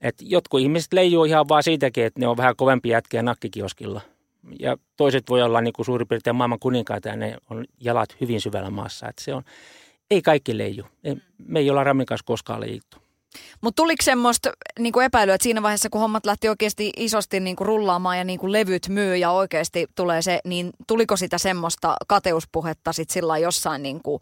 että 0.00 0.24
jotkut 0.26 0.60
ihmiset 0.60 0.92
leijuu 0.92 1.24
ihan 1.24 1.48
vaan 1.48 1.62
siitäkin, 1.62 2.04
että 2.04 2.20
ne 2.20 2.26
on 2.26 2.36
vähän 2.36 2.56
kovempia 2.56 2.92
jätkiä 2.92 3.22
nakkikioskilla. 3.22 4.00
Ja 4.60 4.76
toiset 4.96 5.24
voi 5.28 5.42
olla 5.42 5.60
niin 5.60 5.72
kuin 5.72 5.86
suurin 5.86 6.08
piirtein 6.08 6.36
maailman 6.36 6.58
kuninkaita 6.58 7.08
ja 7.08 7.16
ne 7.16 7.36
on 7.50 7.64
jalat 7.80 8.16
hyvin 8.20 8.40
syvällä 8.40 8.70
maassa. 8.70 9.08
Että 9.08 9.24
se 9.24 9.34
on, 9.34 9.42
ei 10.10 10.22
kaikki 10.22 10.58
leiju. 10.58 10.84
Me 11.38 11.58
ei 11.58 11.70
olla 11.70 11.84
Ramin 11.84 12.06
kanssa 12.06 12.24
koskaan 12.26 12.60
leijittu. 12.60 13.09
Mutta 13.60 13.82
tuliko 13.82 14.04
semmoista 14.04 14.52
niin 14.78 14.92
kuin 14.92 15.06
epäilyä, 15.06 15.34
että 15.34 15.42
siinä 15.42 15.62
vaiheessa, 15.62 15.90
kun 15.90 16.00
hommat 16.00 16.26
lähti 16.26 16.48
oikeasti 16.48 16.90
isosti 16.96 17.40
niin 17.40 17.56
kuin 17.56 17.66
rullaamaan 17.66 18.18
ja 18.18 18.24
niin 18.24 18.38
kuin 18.38 18.52
levyt 18.52 18.88
myy 18.88 19.16
ja 19.16 19.30
oikeasti 19.30 19.86
tulee 19.94 20.22
se, 20.22 20.40
niin 20.44 20.70
tuliko 20.86 21.16
sitä 21.16 21.38
semmoista 21.38 21.96
kateuspuhetta 22.08 22.92
sitten 22.92 23.14
sillä 23.14 23.38
jossain 23.38 23.82
niin 23.82 24.02
kuin, 24.02 24.20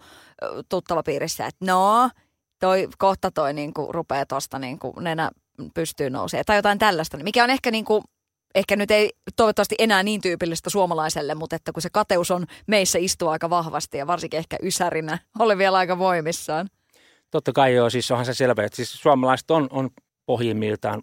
tuttava 0.68 1.02
piirissä, 1.02 1.46
että 1.46 1.64
no, 1.64 2.10
toi, 2.60 2.88
kohta 2.98 3.30
toi 3.30 3.52
niin 3.52 3.74
kuin 3.74 3.94
rupeaa 3.94 4.26
tuosta 4.26 4.58
niin 4.58 4.78
kuin 4.78 4.94
nenä 5.00 5.30
pystyy 5.74 6.10
nousee 6.10 6.44
tai 6.44 6.56
jotain 6.56 6.78
tällaista, 6.78 7.16
mikä 7.16 7.44
on 7.44 7.50
ehkä 7.50 7.70
niin 7.70 7.84
kuin, 7.84 8.02
ehkä 8.54 8.76
nyt 8.76 8.90
ei 8.90 9.10
toivottavasti 9.36 9.74
enää 9.78 10.02
niin 10.02 10.20
tyypillistä 10.20 10.70
suomalaiselle, 10.70 11.34
mutta 11.34 11.56
että 11.56 11.72
kun 11.72 11.82
se 11.82 11.90
kateus 11.90 12.30
on 12.30 12.46
meissä 12.66 12.98
istuu 12.98 13.28
aika 13.28 13.50
vahvasti 13.50 13.98
ja 13.98 14.06
varsinkin 14.06 14.38
ehkä 14.38 14.56
ysärinä 14.62 15.18
oli 15.38 15.58
vielä 15.58 15.78
aika 15.78 15.98
voimissaan. 15.98 16.68
Totta 17.30 17.52
kai 17.52 17.74
joo, 17.74 17.90
siis 17.90 18.10
onhan 18.10 18.26
se 18.26 18.34
selvä, 18.34 18.64
että 18.64 18.76
siis 18.76 18.92
suomalaiset 18.92 19.50
on, 19.50 19.68
on 19.70 19.90
pohjimmiltaan 20.26 21.02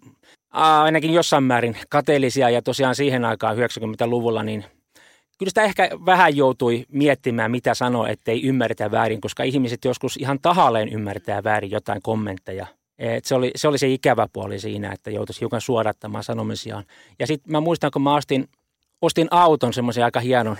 ainakin 0.50 1.12
jossain 1.12 1.44
määrin 1.44 1.76
kateellisia 1.88 2.50
ja 2.50 2.62
tosiaan 2.62 2.94
siihen 2.94 3.24
aikaan 3.24 3.56
90-luvulla 3.56 4.42
niin 4.42 4.64
kyllä 5.38 5.50
sitä 5.50 5.62
ehkä 5.62 5.90
vähän 6.06 6.36
joutui 6.36 6.84
miettimään, 6.92 7.50
mitä 7.50 7.74
sanoa, 7.74 8.08
ettei 8.08 8.42
ymmärretä 8.42 8.90
väärin, 8.90 9.20
koska 9.20 9.42
ihmiset 9.42 9.84
joskus 9.84 10.16
ihan 10.16 10.38
tahalleen 10.42 10.88
ymmärtää 10.88 11.44
väärin 11.44 11.70
jotain 11.70 12.02
kommentteja. 12.02 12.66
Et 12.98 13.24
se, 13.24 13.34
oli, 13.34 13.50
se 13.56 13.68
oli 13.68 13.78
se 13.78 13.88
ikävä 13.88 14.28
puoli 14.32 14.58
siinä, 14.58 14.92
että 14.92 15.10
joutuisi 15.10 15.40
hiukan 15.40 15.60
suodattamaan 15.60 16.24
sanomisiaan. 16.24 16.84
Ja 17.18 17.26
sitten 17.26 17.52
mä 17.52 17.60
muistan, 17.60 17.90
kun 17.90 18.02
mä 18.02 18.14
ostin, 18.14 18.48
ostin 19.02 19.28
auton, 19.30 19.72
semmoisen 19.72 20.04
aika 20.04 20.20
hienon 20.20 20.56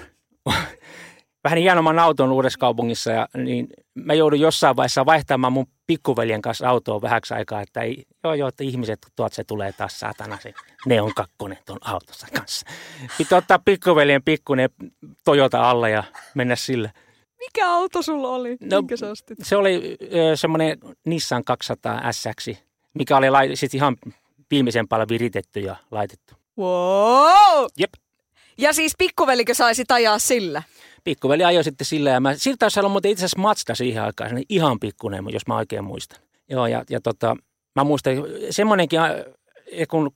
vähän 1.44 1.58
hienomman 1.58 1.98
auton 1.98 2.32
uudessa 2.32 2.58
kaupungissa 2.58 3.10
ja 3.10 3.28
niin 3.36 3.68
mä 4.04 4.14
joudun 4.14 4.40
jossain 4.40 4.76
vaiheessa 4.76 5.06
vaihtamaan 5.06 5.52
mun 5.52 5.66
pikkuveljen 5.86 6.42
kanssa 6.42 6.68
autoa 6.68 7.02
vähäksi 7.02 7.34
aikaa, 7.34 7.60
että 7.60 7.80
ei, 7.80 8.04
joo 8.24 8.34
joo, 8.34 8.48
että 8.48 8.64
ihmiset, 8.64 9.06
tuot 9.16 9.32
se 9.32 9.44
tulee 9.44 9.72
taas 9.72 10.00
saatana 10.00 10.38
se 10.42 10.54
neon 10.86 11.14
kakkonen 11.14 11.58
tuon 11.66 11.78
autossa 11.80 12.26
kanssa. 12.38 12.66
Pitää 13.18 13.38
ottaa 13.38 13.58
pikkuveljen 13.64 14.22
pikkunen 14.22 14.70
Toyota 15.24 15.70
alle 15.70 15.90
ja 15.90 16.04
mennä 16.34 16.56
sillä. 16.56 16.90
Mikä 17.38 17.70
auto 17.70 18.02
sulla 18.02 18.28
oli? 18.28 18.56
No, 18.60 18.80
Minkä 18.80 18.96
sä 18.96 19.10
ostit? 19.10 19.38
Se 19.42 19.56
oli 19.56 19.96
semmoinen 20.34 20.78
Nissan 21.06 21.44
200 21.44 22.12
SX, 22.12 22.48
mikä 22.94 23.16
oli 23.16 23.30
lai, 23.30 23.56
sit 23.56 23.74
ihan 23.74 23.96
viimeisen 24.50 24.88
päällä 24.88 25.06
viritetty 25.08 25.60
ja 25.60 25.76
laitettu. 25.90 26.34
Wow! 26.58 27.66
Jep. 27.78 27.92
Ja 28.58 28.72
siis 28.72 28.92
pikkuvelikö 28.98 29.54
saisi 29.54 29.84
ajaa 29.88 30.18
sillä? 30.18 30.62
Pikkuveli 31.06 31.44
ajoi 31.44 31.64
sitten 31.64 31.84
sillä 31.84 32.10
ja 32.10 32.20
mä, 32.20 32.34
siltä 32.34 32.56
taisi 32.58 32.80
olla 32.80 32.88
muuten 32.88 33.10
itse 33.10 33.24
asiassa 33.24 33.38
Mazda 33.38 33.74
siihen 33.74 34.02
aikaan, 34.02 34.34
niin 34.34 34.46
ihan 34.48 34.80
pikkunen, 34.80 35.24
jos 35.32 35.46
mä 35.46 35.56
oikein 35.56 35.84
muistan. 35.84 36.20
Joo, 36.50 36.66
ja, 36.66 36.84
ja 36.90 37.00
tota, 37.00 37.36
mä 37.76 37.84
muistan 37.84 38.14
semmoinenkin, 38.50 39.00
kun 39.90 40.12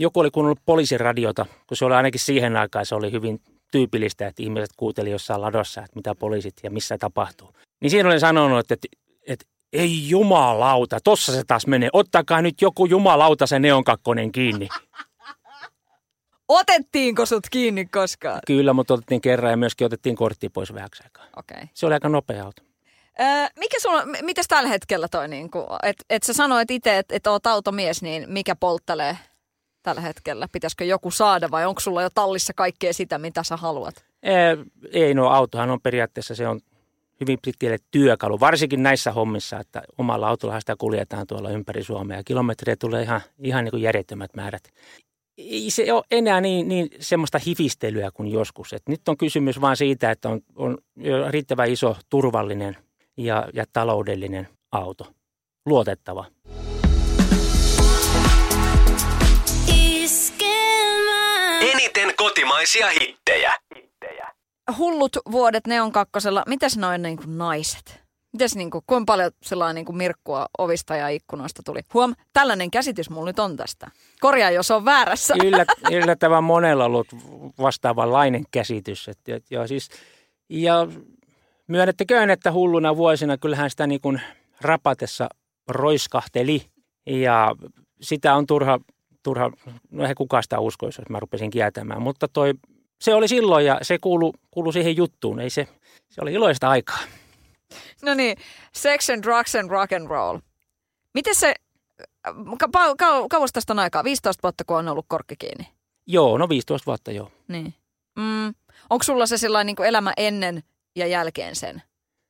joku 0.00 0.20
oli 0.20 0.30
kuunnellut 0.30 0.60
poliisiradiota, 0.66 1.46
kun 1.66 1.76
se 1.76 1.84
oli 1.84 1.94
ainakin 1.94 2.20
siihen 2.20 2.56
aikaan, 2.56 2.86
se 2.86 2.94
oli 2.94 3.12
hyvin 3.12 3.40
tyypillistä, 3.72 4.26
että 4.26 4.42
ihmiset 4.42 4.70
kuunteli 4.76 5.10
jossain 5.10 5.40
ladossa, 5.40 5.80
että 5.80 5.96
mitä 5.96 6.14
poliisit 6.14 6.54
ja 6.62 6.70
missä 6.70 6.98
tapahtuu. 6.98 7.48
Niin 7.80 7.90
siinä 7.90 8.08
olen 8.08 8.20
sanonut, 8.20 8.58
että, 8.58 8.74
että, 8.74 8.88
että 9.26 9.44
ei 9.72 10.08
jumalauta, 10.08 10.98
tossa 11.04 11.32
se 11.32 11.42
taas 11.46 11.66
menee, 11.66 11.88
ottakaa 11.92 12.42
nyt 12.42 12.62
joku 12.62 12.86
jumalauta 12.86 13.46
se 13.46 13.58
neonkakkonen 13.58 14.32
kiinni. 14.32 14.68
Otettiinko 16.48 17.26
sut 17.26 17.46
kiinni 17.50 17.84
koskaan? 17.84 18.40
Kyllä, 18.46 18.72
mutta 18.72 18.94
otettiin 18.94 19.20
kerran 19.20 19.50
ja 19.50 19.56
myöskin 19.56 19.84
otettiin 19.84 20.16
kortti 20.16 20.48
pois 20.48 20.74
vähäksi 20.74 21.02
aikaa. 21.04 21.24
Okei. 21.36 21.56
Okay. 21.56 21.68
Se 21.74 21.86
oli 21.86 21.94
aika 21.94 22.08
nopea 22.08 22.44
auto. 22.44 22.62
Öö, 23.20 23.46
mikä 23.58 23.80
sulla, 23.80 24.04
mitäs 24.22 24.48
tällä 24.48 24.68
hetkellä 24.68 25.08
toi, 25.08 25.28
niin 25.28 25.50
että 25.82 26.04
et 26.10 26.22
sä 26.22 26.32
sanoit 26.32 26.70
itse, 26.70 26.98
että 26.98 27.14
et 27.16 27.26
oot 27.26 27.46
automies, 27.46 28.02
niin 28.02 28.24
mikä 28.28 28.56
polttelee 28.56 29.18
tällä 29.82 30.00
hetkellä? 30.00 30.48
Pitäisikö 30.52 30.84
joku 30.84 31.10
saada 31.10 31.50
vai 31.50 31.66
onko 31.66 31.80
sulla 31.80 32.02
jo 32.02 32.10
tallissa 32.14 32.52
kaikkea 32.56 32.92
sitä, 32.92 33.18
mitä 33.18 33.42
sä 33.42 33.56
haluat? 33.56 34.04
Ei, 34.22 34.56
ei 34.92 35.14
no 35.14 35.28
autohan 35.28 35.70
on 35.70 35.80
periaatteessa, 35.80 36.34
se 36.34 36.48
on 36.48 36.60
hyvin 37.20 37.38
pitkälle 37.44 37.78
työkalu, 37.90 38.40
varsinkin 38.40 38.82
näissä 38.82 39.12
hommissa, 39.12 39.60
että 39.60 39.82
omalla 39.98 40.28
autolla 40.28 40.60
sitä 40.60 40.76
kuljetaan 40.78 41.26
tuolla 41.26 41.50
ympäri 41.50 41.84
Suomea. 41.84 42.24
Kilometriä 42.24 42.76
tulee 42.76 43.02
ihan, 43.02 43.20
ihan 43.38 43.64
niin 43.64 43.70
kuin 43.70 43.82
järjettömät 43.82 44.34
määrät 44.34 44.62
ei 45.38 45.70
se 45.70 45.92
ole 45.92 46.04
enää 46.10 46.40
niin, 46.40 46.68
niin 46.68 46.88
semmoista 47.00 47.38
hifistelyä 47.46 48.10
kuin 48.10 48.32
joskus. 48.32 48.72
Et 48.72 48.82
nyt 48.88 49.08
on 49.08 49.16
kysymys 49.16 49.60
vain 49.60 49.76
siitä, 49.76 50.10
että 50.10 50.28
on, 50.28 50.40
on 50.56 50.78
riittävän 51.30 51.70
iso, 51.70 51.96
turvallinen 52.10 52.76
ja, 53.16 53.48
ja 53.54 53.64
taloudellinen 53.72 54.48
auto. 54.72 55.06
Luotettava. 55.66 56.26
Eniten 61.60 62.14
kotimaisia 62.16 62.86
hittejä. 62.90 63.52
Hullut 64.78 65.16
vuodet 65.30 65.66
Neon 65.66 65.92
kakkosella. 65.92 66.42
Mitäs 66.46 66.76
noin 66.76 67.02
niin 67.02 67.16
kuin 67.16 67.38
naiset? 67.38 68.03
Mites 68.34 68.56
niin 68.56 68.70
kuin, 68.70 68.84
kuinka 68.86 69.12
paljon 69.12 69.30
sellainen 69.42 69.74
niin 69.74 69.84
kuin 69.84 69.96
mirkkua 69.96 70.46
ovista 70.58 70.96
ja 70.96 71.08
ikkunoista 71.08 71.62
tuli? 71.62 71.80
Huom, 71.94 72.14
tällainen 72.32 72.70
käsitys 72.70 73.10
mulla 73.10 73.26
nyt 73.26 73.38
on 73.38 73.56
tästä. 73.56 73.90
Korjaa, 74.20 74.50
jos 74.50 74.70
on 74.70 74.84
väärässä. 74.84 75.34
Yllät, 75.44 75.68
yllättävän 75.92 76.44
monella 76.44 76.84
ollut 76.84 77.06
vastaavanlainen 77.58 78.44
käsitys. 78.50 79.08
Et, 79.08 79.18
et, 79.28 79.44
ja, 79.50 79.66
siis, 79.66 79.88
ja 80.48 80.86
myönnettäköön, 81.66 82.30
että 82.30 82.52
hulluna 82.52 82.96
vuosina 82.96 83.38
kyllähän 83.38 83.70
sitä 83.70 83.86
niin 83.86 84.00
kuin 84.00 84.20
rapatessa 84.60 85.28
roiskahteli. 85.68 86.62
Ja 87.06 87.54
sitä 88.00 88.34
on 88.34 88.46
turha, 88.46 88.80
turha 89.22 89.50
no 89.90 90.02
eihän 90.02 90.16
kukaan 90.16 90.42
sitä 90.42 90.60
uskoisi, 90.60 91.00
jos 91.00 91.08
mä 91.08 91.20
rupesin 91.20 91.50
kieltämään. 91.50 92.02
Mutta 92.02 92.28
toi, 92.28 92.54
se 93.00 93.14
oli 93.14 93.28
silloin 93.28 93.66
ja 93.66 93.78
se 93.82 93.98
kuulu, 93.98 94.32
kuulu 94.50 94.72
siihen 94.72 94.96
juttuun. 94.96 95.40
Ei 95.40 95.50
se, 95.50 95.68
se 96.08 96.20
oli 96.20 96.32
iloista 96.32 96.68
aikaa. 96.68 96.98
No 98.02 98.14
niin, 98.14 98.36
sex 98.72 99.10
and 99.10 99.22
drugs 99.22 99.54
and 99.54 99.70
rock 99.70 99.92
and 99.92 100.08
roll. 100.08 100.38
Miten 101.14 101.34
se, 101.34 101.54
ka- 102.58 102.94
ka- 102.98 103.28
kauas 103.30 103.52
tästä 103.52 103.72
on 103.72 103.78
aikaa? 103.78 104.04
15 104.04 104.42
vuotta, 104.42 104.64
kun 104.64 104.76
on 104.76 104.88
ollut 104.88 105.06
korkki 105.08 105.36
kiinni? 105.38 105.68
Joo, 106.06 106.38
no 106.38 106.48
15 106.48 106.86
vuotta 106.86 107.12
joo. 107.12 107.30
Niin. 107.48 107.74
Mm. 108.18 108.54
Onko 108.90 109.02
sulla 109.02 109.26
se 109.26 109.38
sellainen 109.38 109.66
niin 109.66 109.76
kuin 109.76 109.88
elämä 109.88 110.12
ennen 110.16 110.62
ja 110.96 111.06
jälkeen 111.06 111.56
sen? 111.56 111.82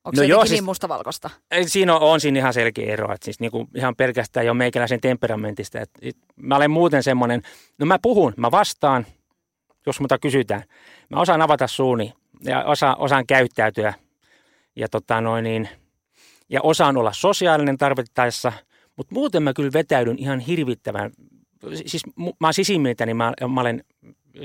Onko 0.05 0.17
No 0.17 0.23
se 0.23 0.27
joo, 0.27 0.41
siis- 0.41 0.51
niin 0.53 0.65
mustavalkoista? 0.65 1.31
Ei, 1.51 1.69
Siinä 1.69 1.97
on, 1.97 2.03
on 2.03 2.21
siinä 2.21 2.39
ihan 2.39 2.55
selkeä 2.55 2.93
ero, 2.93 3.13
että 3.15 3.25
siis 3.25 3.41
niinku 3.41 3.69
ihan 3.75 3.97
pelkästään 3.97 4.47
jo 4.47 4.55
meikäläisen 4.55 5.01
temperamentista. 5.01 5.81
Et, 5.81 5.91
et, 6.03 6.17
mä 6.37 6.57
olen 6.57 6.71
muuten 6.71 7.03
semmoinen, 7.03 7.43
no 7.79 7.87
mä 7.87 7.99
puhun, 8.03 8.35
mä 8.37 8.51
vastaan, 8.51 9.07
jos 9.87 10.01
muuta 10.01 10.19
kysytään. 10.19 10.63
Mä 11.11 11.21
osaan 11.21 11.43
avata 11.43 11.67
suuni 11.67 12.13
ja 12.45 12.65
osa, 12.65 12.95
osaan 12.95 13.27
käyttäytyä 13.27 13.95
ja, 14.77 14.89
tota 14.89 15.21
noin 15.21 15.45
niin, 15.45 15.69
ja 16.49 16.61
osaan 16.63 16.97
olla 16.97 17.13
sosiaalinen 17.13 17.79
tarvittaessa, 17.79 18.53
mutta 18.97 19.15
muuten 19.15 19.43
mä 19.43 19.53
kyllä 19.53 19.73
vetäydyn 19.73 20.19
ihan 20.19 20.41
hirvittävän. 20.41 21.11
Siis 21.87 22.03
mä 22.17 22.47
oon 22.47 22.55
sisimmiltäni, 22.55 23.15
mä, 23.15 23.33
mä 23.49 23.61
olen 23.61 23.85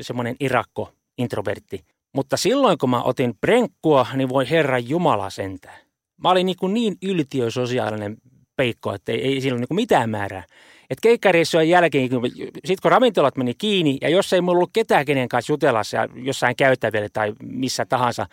semmoinen 0.02 0.36
irakko, 0.40 0.94
introvertti. 1.18 1.84
Mutta 2.14 2.38
silloin 2.38 2.78
kun 2.78 2.90
mä 2.90 3.04
otin 3.04 3.34
prenkkua, 3.42 4.08
niin 4.14 4.30
voi 4.30 4.50
herra 4.50 4.80
Jumala 4.80 5.30
sentään. 5.30 5.80
Mä 6.24 6.30
olin 6.30 6.46
niin, 6.46 6.58
kuin 6.58 6.74
niin 6.74 6.96
yltiösosiaalinen 7.04 8.18
peikko, 8.56 8.94
että 8.94 9.12
ei, 9.12 9.24
ei 9.24 9.42
silloin 9.42 9.60
niin 9.60 9.68
kuin 9.68 9.76
mitään 9.76 10.10
määrää. 10.10 10.44
Et 10.90 10.98
keikkareissujen 11.02 11.70
jälkeen, 11.70 12.10
sit 12.66 12.82
kun 12.82 12.92
ravintolat 12.92 13.38
meni 13.38 13.54
kiinni, 13.54 13.98
ja 14.02 14.10
jos 14.10 14.34
ei 14.34 14.42
mulla 14.42 14.58
ollut 14.58 14.70
ketään 14.74 15.06
kenen 15.06 15.30
kanssa 15.30 15.54
jutella 15.54 15.82
jossain 16.16 16.56
käytävillä 16.56 17.10
tai 17.14 17.34
missä 17.44 17.86
tahansa, 17.86 18.28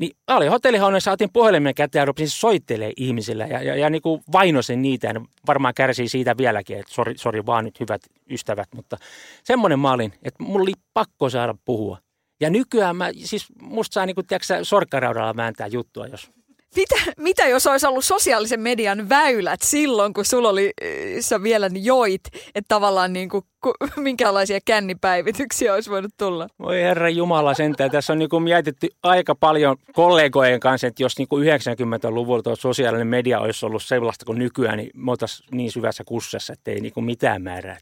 niin 0.00 0.16
mä 0.30 0.36
olin 0.36 0.50
hotellihuoneessa, 0.50 1.12
otin 1.12 1.32
puhelimen 1.32 1.74
käteen 1.74 2.00
ja 2.00 2.04
rupesin 2.04 2.30
soittelemaan 2.30 2.92
ihmisille 2.96 3.46
ja, 3.46 3.62
ja, 3.62 3.76
ja 3.76 3.90
niin 3.90 4.02
kuin 4.02 4.22
vainosin 4.32 4.82
niitä. 4.82 5.06
Ja 5.06 5.20
varmaan 5.46 5.74
kärsii 5.74 6.08
siitä 6.08 6.36
vieläkin, 6.36 6.78
että 6.78 6.94
sori, 6.94 7.18
sori 7.18 7.46
vaan 7.46 7.64
nyt 7.64 7.80
hyvät 7.80 8.02
ystävät, 8.30 8.68
mutta 8.74 8.96
semmoinen 9.44 9.78
mä 9.78 9.92
olin, 9.92 10.12
että 10.22 10.44
mulla 10.44 10.62
oli 10.62 10.72
pakko 10.94 11.30
saada 11.30 11.54
puhua. 11.64 11.98
Ja 12.40 12.50
nykyään 12.50 12.96
mä, 12.96 13.10
siis 13.24 13.46
musta 13.62 13.94
saa 13.94 14.06
niinku, 14.06 14.22
tiedätkö, 14.22 14.64
sorkkaraudalla 14.64 15.36
vääntää 15.36 15.66
juttua, 15.66 16.06
jos 16.06 16.30
Mitä, 16.76 16.94
mitä 17.16 17.46
jos 17.46 17.66
olisi 17.66 17.86
ollut 17.86 18.04
sosiaalisen 18.04 18.60
median 18.60 19.08
väylät 19.08 19.62
silloin, 19.62 20.14
kun 20.14 20.24
sulla 20.24 20.48
oli, 20.48 20.72
äh, 20.84 20.90
sä 21.20 21.42
vielä 21.42 21.70
joit, 21.74 22.20
että 22.54 22.68
tavallaan 22.68 23.12
niin 23.12 23.28
kuin, 23.28 23.44
ku, 23.60 23.72
minkälaisia 23.96 24.58
kännipäivityksiä 24.64 25.74
olisi 25.74 25.90
voinut 25.90 26.12
tulla? 26.16 26.48
Voi 26.58 26.82
herra 26.82 27.08
Jumala 27.08 27.54
sentään. 27.54 27.90
Tässä 27.90 28.12
on 28.12 28.18
niin 28.18 28.42
mietitty 28.42 28.88
aika 29.02 29.34
paljon 29.34 29.76
kollegojen 29.92 30.60
kanssa, 30.60 30.86
että 30.86 31.02
jos 31.02 31.18
niin 31.18 31.28
90-luvulta 31.32 32.42
tuo 32.42 32.56
sosiaalinen 32.56 33.06
media 33.06 33.40
olisi 33.40 33.66
ollut 33.66 33.82
sellaista 33.82 34.24
kuin 34.24 34.38
nykyään, 34.38 34.76
niin 34.76 34.90
me 34.94 35.10
oltaisiin 35.10 35.48
niin 35.52 35.72
syvässä 35.72 36.04
kussassa, 36.04 36.52
että 36.52 36.70
ei 36.70 36.80
niin 36.80 37.04
mitään 37.04 37.42
määrää. 37.42 37.78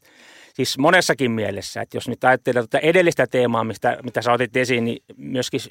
Siis 0.53 0.77
monessakin 0.77 1.31
mielessä, 1.31 1.81
että 1.81 1.97
jos 1.97 2.07
nyt 2.07 2.23
ajattelee 2.23 2.61
tuota 2.61 2.79
edellistä 2.79 3.27
teemaa, 3.27 3.63
mistä, 3.63 3.97
mitä 4.03 4.21
sä 4.21 4.31
otit 4.31 4.57
esiin, 4.57 4.85
niin 4.85 5.03
myöskin 5.17 5.61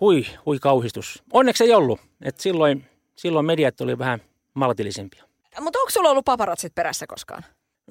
hui, 0.00 0.26
hui 0.46 0.58
kauhistus. 0.58 1.22
Onneksi 1.32 1.64
ei 1.64 1.72
ollut. 1.72 2.00
että 2.24 2.42
silloin, 2.42 2.84
silloin 3.16 3.46
mediat 3.46 3.80
oli 3.80 3.98
vähän 3.98 4.20
maltillisempia. 4.54 5.24
Mutta 5.60 5.78
onko 5.78 5.90
sulla 5.90 6.10
ollut 6.10 6.24
paparatsit 6.24 6.74
perässä 6.74 7.06
koskaan? 7.06 7.44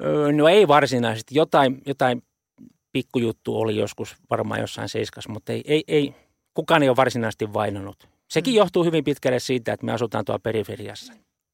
Öö, 0.03 0.31
no 0.31 0.47
ei 0.47 0.67
varsinaisesti. 0.67 1.35
Jotain, 1.35 1.81
jotain 1.85 2.23
pikkujuttu 2.91 3.59
oli 3.61 3.75
joskus 3.77 4.15
varmaan 4.29 4.59
jossain 4.59 4.89
seiskas, 4.89 5.27
mutta 5.27 5.51
ei, 5.53 5.63
ei, 5.67 5.83
ei, 5.87 6.15
kukaan 6.53 6.83
ei 6.83 6.89
ole 6.89 6.95
varsinaisesti 6.95 7.53
vainonut. 7.53 8.09
Sekin 8.29 8.53
Mm. 8.53 8.57
johtuu 8.57 8.83
hyvin 8.83 9.03
pitkälle 9.03 9.39
siitä, 9.39 9.73
että 9.73 9.85
me 9.85 9.91
asutaan 9.91 10.25
tuolla 10.25 10.39
periferiassa. 10.39 11.13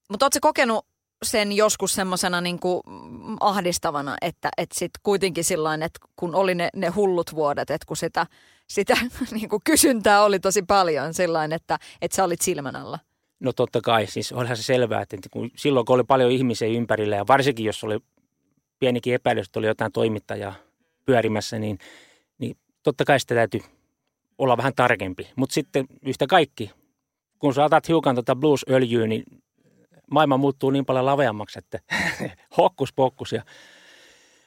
Mutta 0.09 0.25
ootko 0.25 0.39
kokenut 0.41 0.85
sen 1.25 1.51
joskus 1.51 1.93
semmoisena 1.93 2.41
niin 2.41 2.59
ahdistavana, 3.39 4.15
että, 4.21 4.49
että 4.57 4.79
sitten 4.79 4.99
kuitenkin 5.03 5.43
sillain, 5.43 5.81
että 5.83 5.99
kun 6.15 6.35
oli 6.35 6.55
ne, 6.55 6.69
ne 6.75 6.87
hullut 6.87 7.35
vuodet, 7.35 7.69
että 7.69 7.85
kun 7.87 7.97
sitä, 7.97 8.27
sitä 8.67 8.97
niin 9.31 9.49
kuin 9.49 9.61
kysyntää 9.63 10.23
oli 10.23 10.39
tosi 10.39 10.61
paljon 10.61 11.13
sillain, 11.13 11.53
että, 11.53 11.79
että 12.01 12.15
sä 12.15 12.23
olit 12.23 12.41
silmän 12.41 12.75
alla? 12.75 12.99
No 13.39 13.53
totta 13.53 13.81
kai, 13.81 14.07
siis 14.07 14.31
olihan 14.31 14.57
se 14.57 14.63
selvää, 14.63 15.01
että 15.01 15.17
kun, 15.31 15.51
silloin 15.55 15.85
kun 15.85 15.93
oli 15.93 16.03
paljon 16.03 16.31
ihmisiä 16.31 16.67
ympärillä 16.67 17.15
ja 17.15 17.27
varsinkin 17.27 17.65
jos 17.65 17.83
oli 17.83 17.99
pienikin 18.79 19.13
epäilys, 19.13 19.47
että 19.47 19.59
oli 19.59 19.67
jotain 19.67 19.91
toimittajaa 19.91 20.55
pyörimässä, 21.05 21.59
niin, 21.59 21.79
niin 22.37 22.57
totta 22.83 23.05
kai 23.05 23.19
sitä 23.19 23.35
täytyy 23.35 23.61
olla 24.37 24.57
vähän 24.57 24.73
tarkempi. 24.75 25.29
Mutta 25.35 25.53
sitten 25.53 25.85
yhtä 26.05 26.27
kaikki, 26.27 26.71
kun 27.39 27.53
sä 27.53 27.65
otat 27.65 27.87
hiukan 27.87 28.15
tota 28.15 28.35
blues-öljyä, 28.35 29.07
niin 29.07 29.23
maailma 30.11 30.37
muuttuu 30.37 30.69
niin 30.69 30.85
paljon 30.85 31.05
laveammaksi, 31.05 31.59
että 31.59 31.79
hokkus 32.57 32.93
pokkus 32.93 33.31
ja 33.31 33.43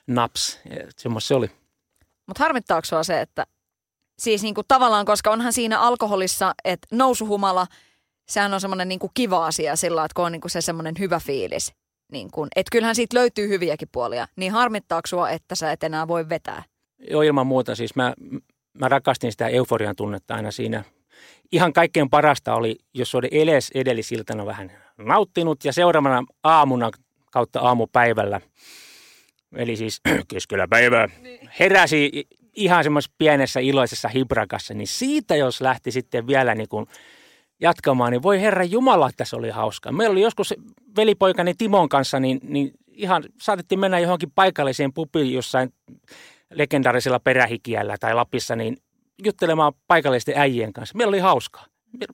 naps. 0.06 0.60
Semmoista 0.96 1.28
se 1.28 1.34
oli. 1.34 1.50
Mutta 2.26 2.44
harmittaako 2.44 3.02
se, 3.02 3.20
että 3.20 3.46
siis 4.18 4.42
niinku 4.42 4.62
tavallaan, 4.68 5.06
koska 5.06 5.30
onhan 5.30 5.52
siinä 5.52 5.80
alkoholissa, 5.80 6.54
että 6.64 6.88
nousuhumala, 6.92 7.66
sehän 8.28 8.54
on 8.54 8.60
semmoinen 8.60 8.88
niinku 8.88 9.10
kiva 9.14 9.46
asia 9.46 9.76
sillä, 9.76 10.04
että 10.04 10.14
kun 10.14 10.24
on 10.24 10.32
niinku 10.32 10.48
se 10.48 10.60
semmoinen 10.60 10.94
hyvä 10.98 11.20
fiilis. 11.20 11.72
Niin 12.12 12.30
kun, 12.30 12.48
että 12.56 12.70
kyllähän 12.72 12.94
siitä 12.94 13.16
löytyy 13.16 13.48
hyviäkin 13.48 13.88
puolia. 13.92 14.28
Niin 14.36 14.52
harmittaako 14.52 15.06
sua, 15.06 15.30
että 15.30 15.54
sä 15.54 15.72
et 15.72 15.82
enää 15.82 16.08
voi 16.08 16.28
vetää? 16.28 16.62
Joo, 17.10 17.22
ilman 17.22 17.46
muuta. 17.46 17.74
Siis 17.74 17.96
mä, 17.96 18.14
mä 18.78 18.88
rakastin 18.88 19.32
sitä 19.32 19.48
euforian 19.48 19.96
tunnetta 19.96 20.34
aina 20.34 20.50
siinä. 20.50 20.84
Ihan 21.52 21.72
kaikkein 21.72 22.10
parasta 22.10 22.54
oli, 22.54 22.78
jos 22.94 23.14
oli 23.14 23.28
edes 23.30 23.70
edellisiltana 23.74 24.46
vähän 24.46 24.72
nauttinut 24.98 25.64
ja 25.64 25.72
seuraavana 25.72 26.24
aamuna 26.44 26.90
kautta 27.32 27.60
aamupäivällä, 27.60 28.40
eli 29.56 29.76
siis 29.76 30.00
keskellä 30.32 30.68
päivää, 30.68 31.08
niin. 31.22 31.50
heräsi 31.60 32.28
ihan 32.58 32.84
semmoisessa 32.84 33.14
pienessä 33.18 33.60
iloisessa 33.60 34.08
hibrakassa, 34.08 34.74
niin 34.74 34.86
siitä 34.86 35.36
jos 35.36 35.60
lähti 35.60 35.92
sitten 35.92 36.26
vielä 36.26 36.54
niin 36.54 36.68
kuin 36.68 36.86
jatkamaan, 37.60 38.12
niin 38.12 38.22
voi 38.22 38.40
herra 38.40 38.64
Jumala, 38.64 39.08
että 39.08 39.24
se 39.24 39.36
oli 39.36 39.50
hauska. 39.50 39.92
Meillä 39.92 40.12
oli 40.12 40.20
joskus 40.20 40.54
velipoikani 40.96 41.54
Timon 41.54 41.88
kanssa, 41.88 42.20
niin, 42.20 42.40
niin 42.42 42.70
ihan 42.92 43.24
saatettiin 43.40 43.78
mennä 43.78 43.98
johonkin 43.98 44.30
paikalliseen 44.34 44.92
pubiin 44.92 45.32
jossain 45.32 45.72
legendaarisella 46.50 47.20
perähikiällä 47.20 47.96
tai 48.00 48.14
Lapissa, 48.14 48.56
niin 48.56 48.76
juttelemaan 49.24 49.72
paikallisten 49.86 50.38
äijien 50.38 50.72
kanssa. 50.72 50.96
Meillä 50.96 51.10
oli 51.10 51.18
hauskaa. 51.18 51.66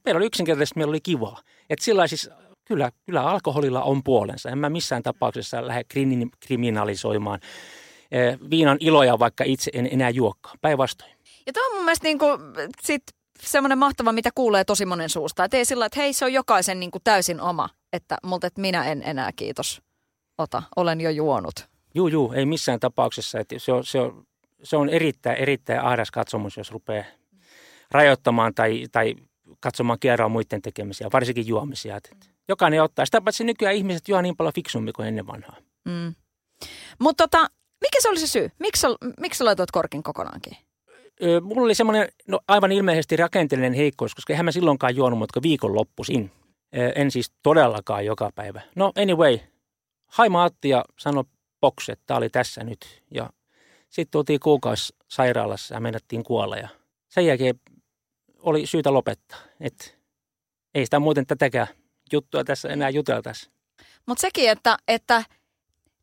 Meillä 0.04 0.16
oli 0.18 0.26
yksinkertaisesti, 0.26 0.78
meillä 0.78 0.90
oli 0.90 1.00
kivaa. 1.00 1.40
Et 1.70 1.78
sillä 1.78 2.06
siis 2.06 2.30
kyllä, 2.64 2.90
kyllä 3.06 3.22
alkoholilla 3.22 3.82
on 3.82 4.02
puolensa. 4.02 4.50
En 4.50 4.58
mä 4.58 4.70
missään 4.70 5.02
tapauksessa 5.02 5.66
lähde 5.66 5.84
kriminalisoimaan 6.40 7.40
viinan 8.50 8.76
iloja, 8.80 9.18
vaikka 9.18 9.44
itse 9.46 9.70
en 9.74 9.88
enää 9.92 10.10
juokkaan. 10.10 10.58
Päinvastoin. 10.60 11.10
Ja 11.46 11.52
tämä 11.52 11.66
on 11.66 11.76
mun 11.76 11.84
mielestä 11.84 12.04
niin 12.04 12.18
kuin, 12.18 12.40
sit 12.82 13.02
semmoinen 13.40 13.78
mahtava, 13.78 14.12
mitä 14.12 14.30
kuulee 14.34 14.64
tosi 14.64 14.86
monen 14.86 15.08
suusta. 15.08 15.44
Että 15.44 15.56
ei 15.56 15.64
sillä, 15.64 15.86
että 15.86 16.00
hei 16.00 16.12
se 16.12 16.24
on 16.24 16.32
jokaisen 16.32 16.80
niin 16.80 16.90
kuin 16.90 17.02
täysin 17.04 17.40
oma, 17.40 17.68
että 17.92 18.16
multa, 18.22 18.46
että 18.46 18.60
minä 18.60 18.84
en 18.84 19.02
enää 19.02 19.30
kiitos 19.36 19.82
ota, 20.38 20.62
olen 20.76 21.00
jo 21.00 21.10
juonut. 21.10 21.54
Juu, 21.94 22.08
juu, 22.08 22.32
ei 22.32 22.46
missään 22.46 22.80
tapauksessa. 22.80 23.40
Että 23.40 23.58
se, 23.58 23.72
on, 23.72 23.84
se, 23.84 24.00
on, 24.00 24.26
se 24.62 24.76
on 24.76 24.88
erittäin, 24.88 25.36
erittäin 25.36 25.80
ahdas 25.80 26.10
katsomus, 26.10 26.56
jos 26.56 26.70
rupeaa 26.70 27.04
rajoittamaan 27.90 28.54
tai, 28.54 28.86
tai 28.92 29.14
katsomaan 29.60 29.98
kierroa 29.98 30.28
muiden 30.28 30.62
tekemisiä, 30.62 31.08
varsinkin 31.12 31.46
juomisia. 31.46 31.96
Että 31.96 32.10
jokainen 32.48 32.82
ottaa. 32.82 33.04
Sitä 33.04 33.20
paitsi 33.20 33.44
nykyään 33.44 33.74
ihmiset 33.74 34.08
juo 34.08 34.20
niin 34.20 34.36
paljon 34.36 34.54
fiksummin 34.54 34.92
kuin 34.92 35.08
ennen 35.08 35.26
vanhaa. 35.26 35.56
Mm. 35.84 36.14
Mutta 36.98 37.28
tota, 37.28 37.50
mikä 37.84 38.00
se 38.00 38.08
oli 38.08 38.18
se 38.18 38.26
syy? 38.26 38.50
Miksi, 38.58 38.86
miksi 39.20 39.38
sä 39.38 39.44
laitoit 39.44 39.70
korkin 39.70 40.02
kokonaankin? 40.02 40.56
Mulla 41.42 41.62
oli 41.62 41.74
semmoinen 41.74 42.08
no, 42.28 42.40
aivan 42.48 42.72
ilmeisesti 42.72 43.16
rakenteellinen 43.16 43.72
heikkous, 43.72 44.14
koska 44.14 44.32
eihän 44.32 44.44
mä 44.44 44.52
silloinkaan 44.52 44.96
juonut, 44.96 45.18
mutta 45.18 45.42
viikonloppuisin. 45.42 46.30
En 46.72 47.10
siis 47.10 47.32
todellakaan 47.42 48.06
joka 48.06 48.30
päivä. 48.34 48.60
No 48.74 48.92
anyway, 49.02 49.38
Haima 50.06 50.44
Atti 50.44 50.68
ja 50.68 50.84
sanoi 50.98 51.24
box, 51.60 51.88
että 51.88 52.02
tämä 52.06 52.18
oli 52.18 52.28
tässä 52.28 52.64
nyt. 52.64 53.02
Ja 53.10 53.30
sitten 53.90 54.10
tultiin 54.10 54.40
kuukausi 54.40 54.94
sairaalassa 55.08 55.74
ja 55.74 55.80
menettiin 55.80 56.24
kuolla 56.24 56.56
ja 56.56 56.68
sen 57.08 57.26
jälkeen 57.26 57.60
oli 58.38 58.66
syytä 58.66 58.92
lopettaa. 58.92 59.38
Et 59.60 59.98
ei 60.74 60.84
sitä 60.84 60.98
muuten 60.98 61.26
tätäkään 61.26 61.66
juttua 62.12 62.44
tässä 62.44 62.68
enää 62.68 62.90
juteltaisi. 62.90 63.50
Mutta 64.06 64.20
sekin, 64.20 64.50
että, 64.50 64.76
että 64.88 65.24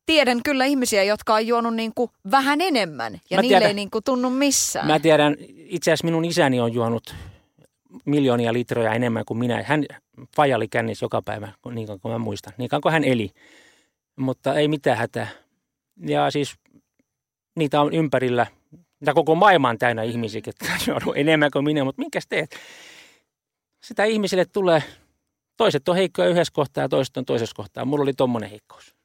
tiedän 0.06 0.40
kyllä 0.44 0.66
ihmisiä, 0.66 1.04
jotka 1.04 1.34
on 1.34 1.48
juonut 1.48 1.76
niin 1.76 1.92
kuin 1.96 2.12
vähän 2.32 2.62
enemmän 2.62 3.22
ja 3.30 3.38
mä 3.38 3.42
niille 3.42 3.58
tiedän, 3.58 3.68
ei 3.68 3.74
niin 3.74 3.92
kuin 3.92 4.04
tunnu 4.04 4.30
missään. 4.30 4.88
Mä 4.88 5.00
tiedän, 5.00 5.36
itse 5.50 5.92
asiassa 5.92 6.06
minun 6.06 6.26
isäni 6.26 6.60
on 6.60 6.74
juonut 6.74 7.16
miljoonia 8.06 8.54
litroja 8.54 8.94
enemmän 8.94 9.26
kuin 9.26 9.38
minä. 9.38 9.64
Hän 9.64 9.86
fajali 10.36 10.68
kännis 10.68 11.02
joka 11.02 11.22
päivä, 11.22 11.52
niin 11.72 11.88
kuin 11.88 12.12
mä 12.12 12.18
muistan, 12.18 12.54
niin 12.58 12.70
kuin 12.82 12.92
hän 12.92 13.04
eli. 13.04 13.32
Mutta 14.16 14.56
ei 14.56 14.68
mitään 14.68 14.98
hätää. 14.98 15.28
Ja 16.08 16.32
siis 16.32 16.56
niitä 17.56 17.82
on 17.82 17.94
ympärillä, 17.94 18.48
ja 19.06 19.14
koko 19.14 19.36
maailma 19.36 19.70
on 19.70 19.78
täynnä 19.78 20.04
ihmisiä, 20.04 20.42
jotka 20.46 20.68
on 21.06 21.18
enemmän 21.18 21.52
kuin 21.52 21.66
minä, 21.66 21.84
mutta 21.84 22.02
minkäs 22.02 22.28
teet? 22.30 22.56
Sitä 23.84 24.04
ihmisille 24.04 24.46
tulee, 24.46 24.84
toiset 25.58 25.90
on 25.90 25.96
heikkoja 25.96 26.30
yhdessä 26.30 26.54
kohtaa 26.54 26.84
ja 26.84 26.90
toiset 26.90 27.18
on 27.18 27.26
toisessa 27.26 27.56
kohtaa. 27.56 27.86
Mulla 27.86 28.04
oli 28.04 28.14
tommonen 28.14 28.50
heikkous. 28.50 28.96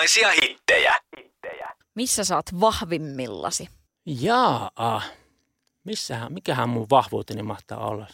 Kotimaisia 0.00 0.30
hittejä. 0.30 0.94
Missä 1.94 2.24
sä 2.24 2.36
oot 2.36 2.60
vahvimmillasi? 2.60 3.68
Jaa, 4.06 5.02
missähän, 5.84 6.32
mikähän 6.32 6.68
mun 6.68 6.86
vahvuuteni 6.90 7.42
mahtaa 7.42 7.86
olla? 7.88 8.06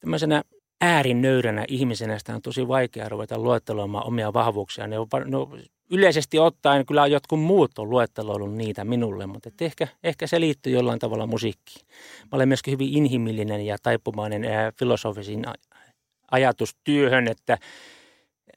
Tämmöisenä 0.00 0.42
äärinöyränä 0.80 1.64
ihmisenä 1.68 2.18
sitä 2.18 2.34
on 2.34 2.42
tosi 2.42 2.68
vaikea 2.68 3.08
ruveta 3.08 3.38
luetteloimaan 3.38 4.06
omia 4.06 4.32
vahvuuksia. 4.32 4.86
Ne 4.86 4.98
on, 4.98 5.06
no, 5.24 5.48
yleisesti 5.90 6.38
ottaen 6.38 6.86
kyllä 6.86 7.06
jotkut 7.06 7.40
muut 7.40 7.78
on 7.78 7.90
luetteloinut 7.90 8.54
niitä 8.54 8.84
minulle, 8.84 9.26
mutta 9.26 9.48
et 9.48 9.62
ehkä, 9.62 9.88
ehkä 10.04 10.26
se 10.26 10.40
liittyy 10.40 10.72
jollain 10.72 10.98
tavalla 10.98 11.26
musiikkiin. 11.26 11.86
Mä 12.22 12.28
olen 12.32 12.48
myöskin 12.48 12.72
hyvin 12.72 12.94
inhimillinen 12.94 13.66
ja 13.66 13.76
taipumainen 13.82 14.44
ää, 14.44 14.72
filosofisin 14.78 15.44
ajatustyöhön, 16.30 17.28
että 17.28 17.58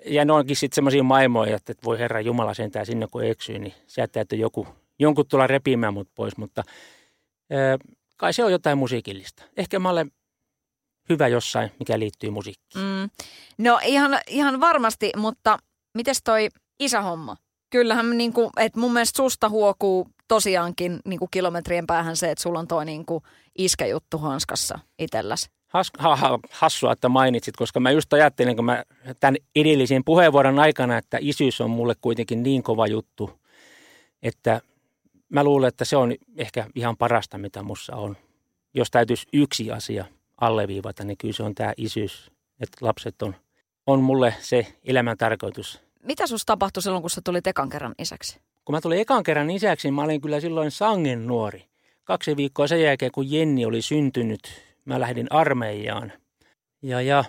ja 0.05 0.25
ne 0.25 0.33
onkin 0.33 0.55
sitten 0.55 0.75
semmoisia 0.75 1.03
maailmoja, 1.03 1.55
että 1.55 1.73
voi 1.85 1.99
Herra 1.99 2.21
Jumala 2.21 2.53
sentään 2.53 2.85
sinne 2.85 3.07
kun 3.11 3.25
eksyy, 3.25 3.59
niin 3.59 3.73
sieltä 3.87 4.11
täytyy 4.11 4.39
joku, 4.39 4.67
jonkun 4.99 5.27
tulla 5.27 5.47
repimään 5.47 5.93
mut 5.93 6.09
pois, 6.15 6.37
mutta 6.37 6.63
ää, 7.51 7.77
kai 8.17 8.33
se 8.33 8.43
on 8.43 8.51
jotain 8.51 8.77
musiikillista. 8.77 9.43
Ehkä 9.57 9.79
mä 9.79 9.89
olen 9.89 10.11
hyvä 11.09 11.27
jossain, 11.27 11.71
mikä 11.79 11.99
liittyy 11.99 12.29
musiikkiin. 12.29 12.85
Mm. 12.85 13.09
No 13.57 13.79
ihan, 13.85 14.19
ihan 14.27 14.59
varmasti, 14.59 15.11
mutta 15.17 15.57
mites 15.95 16.23
toi 16.23 16.49
isähomma? 16.79 17.37
Kyllähän 17.69 18.17
niin 18.17 18.33
kuin, 18.33 18.49
että 18.57 18.79
mun 18.79 18.93
mielestä 18.93 19.17
susta 19.17 19.49
huokuu 19.49 20.07
tosiaankin 20.27 20.99
niin 21.05 21.19
kuin 21.19 21.31
kilometrien 21.31 21.87
päähän 21.87 22.17
se, 22.17 22.31
että 22.31 22.41
sulla 22.41 22.59
on 22.59 22.67
toi 22.67 22.85
niin 22.85 23.05
kuin 23.05 23.23
iskäjuttu 23.57 24.17
hanskassa 24.17 24.79
itselläs. 24.99 25.49
Has, 25.67 25.91
ha, 25.97 26.15
ha, 26.15 26.39
hassua, 26.51 26.91
että 26.91 27.09
mainitsit, 27.09 27.55
koska 27.55 27.79
mä 27.79 27.91
just 27.91 28.13
ajattelin, 28.13 28.55
kun 28.55 28.65
mä 28.65 28.83
tämän 29.19 29.35
edellisen 29.55 30.03
puheenvuoron 30.03 30.59
aikana, 30.59 30.97
että 30.97 31.17
isyys 31.21 31.61
on 31.61 31.69
mulle 31.69 31.93
kuitenkin 32.01 32.43
niin 32.43 32.63
kova 32.63 32.87
juttu, 32.87 33.39
että 34.23 34.61
mä 35.29 35.43
luulen, 35.43 35.67
että 35.67 35.85
se 35.85 35.97
on 35.97 36.15
ehkä 36.37 36.67
ihan 36.75 36.97
parasta, 36.97 37.37
mitä 37.37 37.63
mussa 37.63 37.95
on. 37.95 38.17
Jos 38.73 38.91
täytyisi 38.91 39.27
yksi 39.33 39.71
asia 39.71 40.05
alleviivata, 40.41 41.03
niin 41.03 41.17
kyllä 41.17 41.33
se 41.33 41.43
on 41.43 41.55
tämä 41.55 41.73
isyys, 41.77 42.31
että 42.59 42.77
lapset 42.81 43.21
on, 43.21 43.35
on 43.87 44.01
mulle 44.01 44.33
se 44.39 44.67
elämän 44.83 45.17
tarkoitus. 45.17 45.81
Mitä 46.03 46.27
sus 46.27 46.45
tapahtui 46.45 46.83
silloin, 46.83 47.01
kun 47.03 47.09
sä 47.09 47.21
tulit 47.23 47.47
ekan 47.47 47.69
kerran 47.69 47.95
isäksi? 47.99 48.39
Kun 48.65 48.75
mä 48.75 48.81
tulin 48.81 48.99
ekan 48.99 49.23
kerran 49.23 49.49
isäksi, 49.49 49.91
mä 49.91 50.03
olin 50.03 50.21
kyllä 50.21 50.39
silloin 50.39 50.71
sangen 50.71 51.27
nuori. 51.27 51.65
Kaksi 52.03 52.37
viikkoa 52.37 52.67
sen 52.67 52.81
jälkeen, 52.81 53.11
kun 53.11 53.31
Jenni 53.31 53.65
oli 53.65 53.81
syntynyt, 53.81 54.66
mä 54.87 54.99
lähdin 54.99 55.27
armeijaan. 55.29 56.13
Ja, 56.81 57.01
ja 57.01 57.23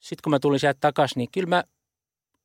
sitten 0.00 0.22
kun 0.22 0.30
mä 0.30 0.38
tulin 0.38 0.60
sieltä 0.60 0.78
takaisin, 0.80 1.18
niin 1.18 1.28
kyllä 1.32 1.48
mä, 1.48 1.64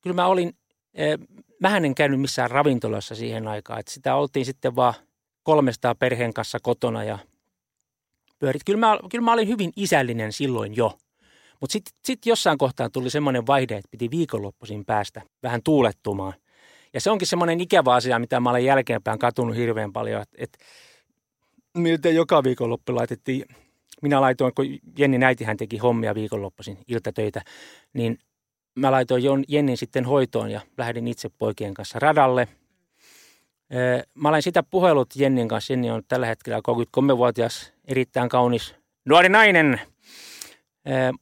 kyllä 0.02 0.14
mä 0.14 0.28
olin, 0.28 0.54
eh, 0.94 1.20
mä 1.60 1.78
en 1.78 1.96
käynyt 1.96 2.22
missään 2.22 2.52
ravintolassa 2.52 3.16
siihen 3.16 3.48
aikaan. 3.48 3.80
Että 3.80 3.92
sitä 3.92 4.16
oltiin 4.16 4.46
sitten 4.46 4.76
vaan 4.76 4.94
300 5.44 5.96
perheen 5.96 6.34
kanssa 6.34 6.60
kotona 6.62 7.04
ja 7.04 7.20
pyörit. 8.40 8.62
Kyllä 8.66 8.80
mä, 8.80 9.00
kyllä 9.10 9.26
mä 9.26 9.34
olin 9.34 9.48
hyvin 9.48 9.72
isällinen 9.76 10.34
silloin 10.34 10.76
jo. 10.76 10.98
Mutta 11.62 11.74
sitten 11.74 11.94
sit 12.06 12.26
jossain 12.26 12.58
kohtaa 12.58 12.90
tuli 12.90 13.10
semmoinen 13.10 13.48
vaihde, 13.48 13.78
että 13.78 13.90
piti 13.92 14.12
viikonloppuisin 14.12 14.86
päästä 14.86 15.22
vähän 15.44 15.62
tuulettumaan. 15.64 16.34
Ja 16.94 17.02
se 17.02 17.12
onkin 17.12 17.28
semmoinen 17.28 17.62
ikävä 17.62 17.94
asia, 17.94 18.20
mitä 18.20 18.40
mä 18.40 18.50
olen 18.50 18.66
jälkeenpäin 18.66 19.20
katunut 19.20 19.56
hirveän 19.56 19.94
paljon, 19.94 20.22
että, 20.22 20.38
että 20.40 20.58
miltä 21.78 22.10
joka 22.10 22.44
viikonloppu 22.44 22.96
laitettiin 22.96 23.46
minä 24.02 24.22
laitoin, 24.22 24.54
kun 24.56 24.66
Jenni 24.98 25.20
hän 25.46 25.58
teki 25.58 25.78
hommia 25.78 26.16
viikonloppuisin 26.16 26.78
iltatöitä, 26.88 27.42
niin 27.94 28.18
mä 28.76 28.92
laitoin 28.92 29.24
Jennin 29.48 29.78
sitten 29.78 30.06
hoitoon 30.06 30.52
ja 30.52 30.62
lähdin 30.78 31.08
itse 31.08 31.30
poikien 31.38 31.74
kanssa 31.74 32.00
radalle. 32.00 32.48
Mä 34.14 34.30
olen 34.30 34.42
sitä 34.42 34.64
puhelut 34.64 35.16
Jennin 35.16 35.48
kanssa. 35.48 35.74
Jenni 35.74 35.92
on 35.92 36.04
tällä 36.08 36.26
hetkellä 36.26 36.60
33-vuotias, 36.60 37.74
erittäin 37.86 38.30
kaunis 38.30 38.76
nuori 39.06 39.30
nainen. 39.30 39.82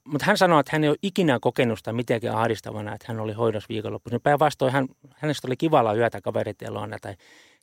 Mutta 0.03 0.25
hän 0.25 0.37
sanoi, 0.37 0.59
että 0.59 0.69
hän 0.73 0.83
ei 0.83 0.89
ole 0.89 0.97
ikinä 1.01 1.37
kokenut 1.41 1.77
sitä 1.77 1.93
mitenkään 1.93 2.37
ahdistavana, 2.37 2.93
että 2.93 3.05
hän 3.07 3.19
oli 3.19 3.33
hoidossa 3.33 3.69
viikonloppuisin. 3.69 4.21
Päinvastoin 4.21 4.73
hän, 4.73 4.87
hänestä 5.15 5.47
oli 5.47 5.57
kivalla 5.57 5.93
yötä 5.93 6.21
kavereiden 6.21 6.73
luona 6.73 6.97
tai, 7.01 7.15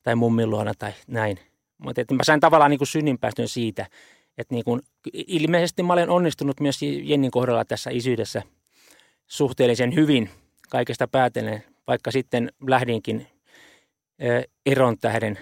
tai 0.03 0.15
mummin 0.15 0.51
luona 0.51 0.73
tai 0.79 0.93
näin. 1.07 1.39
Mutta 1.79 2.15
mä 2.15 2.25
sain 2.25 2.41
tavallaan 2.41 2.71
niin 2.71 2.87
synninpäästön 2.87 3.49
siitä, 3.49 3.87
että 4.39 4.55
niin 4.55 4.65
kuin, 4.65 4.81
ilmeisesti 5.13 5.83
mä 5.83 5.93
olen 5.93 6.11
onnistunut 6.11 6.61
myös 6.61 6.83
Jennin 6.83 7.31
kohdalla 7.31 7.65
tässä 7.65 7.91
isyydessä 7.91 8.43
suhteellisen 9.27 9.95
hyvin 9.95 10.31
kaikesta 10.71 11.09
päätellen, 11.09 11.65
vaikka 11.87 12.11
sitten 12.11 12.53
lähdinkin 12.67 13.27
eron 14.67 14.99
tähden 14.99 15.39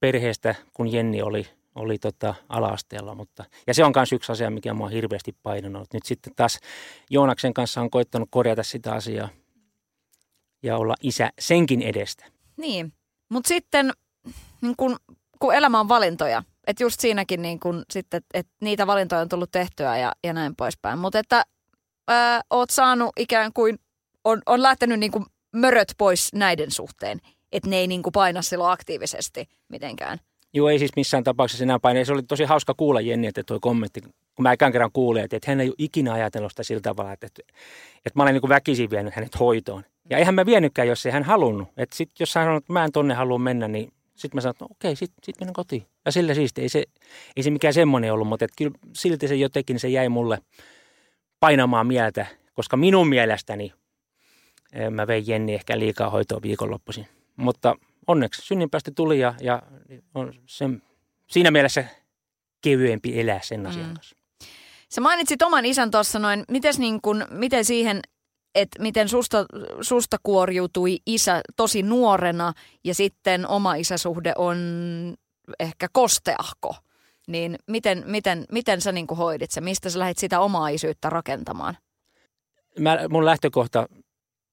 perheestä, 0.00 0.54
kun 0.74 0.92
Jenni 0.92 1.22
oli, 1.22 1.46
oli 1.74 1.98
tota 1.98 2.34
ala-asteella. 2.48 3.14
Mutta, 3.14 3.44
ja 3.66 3.74
se 3.74 3.84
on 3.84 3.92
myös 3.96 4.12
yksi 4.12 4.32
asia, 4.32 4.50
mikä 4.50 4.74
mua 4.74 4.88
hirveästi 4.88 5.36
painanut. 5.42 5.92
Nyt 5.92 6.04
sitten 6.04 6.32
taas 6.36 6.58
Joonaksen 7.10 7.54
kanssa 7.54 7.80
on 7.80 7.90
koittanut 7.90 8.28
korjata 8.30 8.62
sitä 8.62 8.92
asiaa 8.92 9.28
ja 10.62 10.76
olla 10.76 10.94
isä 11.02 11.30
senkin 11.38 11.82
edestä. 11.82 12.26
Niin, 12.56 12.92
mutta 13.28 13.48
sitten 13.48 13.92
niin 14.60 14.74
kun, 14.76 14.96
kun 15.40 15.54
elämä 15.54 15.80
on 15.80 15.88
valintoja, 15.88 16.42
että 16.66 16.82
just 16.82 17.00
siinäkin 17.00 17.42
niin 17.42 17.60
kun 17.60 17.84
sitten, 17.90 18.22
että 18.34 18.52
niitä 18.60 18.86
valintoja 18.86 19.20
on 19.20 19.28
tullut 19.28 19.50
tehtyä 19.50 19.98
ja, 19.98 20.12
ja 20.24 20.32
näin 20.32 20.56
poispäin. 20.56 20.98
Mutta 20.98 21.18
että 21.18 21.42
ää, 22.08 22.40
oot 22.50 22.70
saanut 22.70 23.10
ikään 23.16 23.52
kuin, 23.52 23.78
on, 24.24 24.42
on 24.46 24.62
lähtenyt 24.62 24.98
niin 24.98 25.12
kuin 25.12 25.24
möröt 25.56 25.94
pois 25.98 26.34
näiden 26.34 26.70
suhteen, 26.70 27.20
että 27.52 27.70
ne 27.70 27.76
ei 27.76 27.86
niin 27.86 28.02
kuin 28.02 28.12
paina 28.12 28.42
silloin 28.42 28.72
aktiivisesti 28.72 29.48
mitenkään. 29.68 30.18
Joo, 30.54 30.68
ei 30.68 30.78
siis 30.78 30.96
missään 30.96 31.24
tapauksessa 31.24 31.64
enää 31.64 31.78
paine. 31.78 32.04
Se 32.04 32.12
oli 32.12 32.22
tosi 32.22 32.44
hauska 32.44 32.74
kuulla 32.74 33.00
Jenni, 33.00 33.26
että 33.26 33.42
tuo 33.42 33.58
kommentti, 33.60 34.00
kun 34.00 34.42
mä 34.42 34.52
ikään 34.52 34.72
kerran 34.72 34.92
kuulin, 34.92 35.24
että, 35.24 35.36
että 35.36 35.50
hän 35.50 35.60
ei 35.60 35.68
ole 35.68 35.74
ikinä 35.78 36.12
ajatellut 36.12 36.52
sitä 36.52 36.62
sillä 36.62 36.80
tavalla, 36.80 37.12
että, 37.12 37.26
että, 37.26 37.42
että 37.96 38.12
mä 38.14 38.22
olen 38.22 38.34
niin 38.34 38.40
kuin 38.40 38.48
väkisin 38.48 38.90
vienyt 38.90 39.14
hänet 39.14 39.40
hoitoon. 39.40 39.84
Ja 40.10 40.18
eihän 40.18 40.34
mä 40.34 40.46
vienytkään, 40.46 40.88
jos 40.88 41.06
ei 41.06 41.12
hän 41.12 41.22
halunnut. 41.22 41.68
Että 41.76 41.96
sit, 41.96 42.10
jos 42.20 42.34
hän 42.34 42.44
sanoo, 42.44 42.58
että 42.58 42.72
mä 42.72 42.84
en 42.84 42.92
tonne 42.92 43.14
halua 43.14 43.38
mennä, 43.38 43.68
niin 43.68 43.92
sitten 44.18 44.36
mä 44.36 44.40
sanoin, 44.40 44.54
että 44.54 44.64
no, 44.64 44.68
okei, 44.70 44.96
sitten 44.96 45.24
sit 45.24 45.40
menen 45.40 45.54
kotiin. 45.54 45.86
Ja 46.04 46.12
sillä 46.12 46.34
siisti, 46.34 46.62
ei 46.62 46.68
se, 46.68 46.84
ei 47.36 47.42
se 47.42 47.50
mikään 47.50 47.74
semmoinen 47.74 48.12
ollut, 48.12 48.28
mutta 48.28 48.46
kyllä 48.58 48.72
silti 48.92 49.28
se 49.28 49.34
jotenkin 49.34 49.80
se 49.80 49.88
jäi 49.88 50.08
mulle 50.08 50.38
painamaan 51.40 51.86
mieltä, 51.86 52.26
koska 52.54 52.76
minun 52.76 53.08
mielestäni 53.08 53.72
eh, 54.72 54.90
mä 54.90 55.06
vein 55.06 55.24
Jenni 55.26 55.54
ehkä 55.54 55.78
liikaa 55.78 56.10
hoitoa 56.10 56.42
viikonloppuisin. 56.42 57.08
Mutta 57.36 57.74
onneksi 58.06 58.42
synninpäästö 58.42 58.92
tuli 58.96 59.18
ja, 59.18 59.34
ja 59.40 59.62
on 60.14 60.34
sen, 60.46 60.82
siinä 61.26 61.50
mielessä 61.50 61.84
kevyempi 62.60 63.20
elää 63.20 63.40
sen 63.42 63.66
asian 63.66 63.86
mm. 63.86 63.94
kanssa. 63.94 64.16
Sä 64.88 65.00
mainitsit 65.00 65.42
oman 65.42 65.66
isän 65.66 65.90
tuossa 65.90 66.18
noin, 66.18 66.44
mites 66.48 66.78
niin 66.78 67.00
kun, 67.02 67.26
miten 67.30 67.64
siihen 67.64 68.00
että 68.60 68.82
miten 68.82 69.08
susta, 69.08 69.46
susta 69.80 70.16
kuoriutui 70.22 70.98
isä 71.06 71.40
tosi 71.56 71.82
nuorena 71.82 72.52
ja 72.84 72.94
sitten 72.94 73.48
oma 73.48 73.74
isäsuhde 73.74 74.32
on 74.36 74.58
ehkä 75.60 75.86
kosteahko. 75.92 76.76
Niin 77.28 77.58
miten, 77.66 78.02
miten, 78.06 78.44
miten 78.52 78.80
sä 78.80 78.92
niin 78.92 79.06
hoidit 79.06 79.50
se? 79.50 79.60
Mistä 79.60 79.90
sä 79.90 79.98
lähdit 79.98 80.18
sitä 80.18 80.40
omaa 80.40 80.68
isyyttä 80.68 81.10
rakentamaan? 81.10 81.76
Mä, 82.78 82.98
mun 83.10 83.24
lähtökohta 83.24 83.88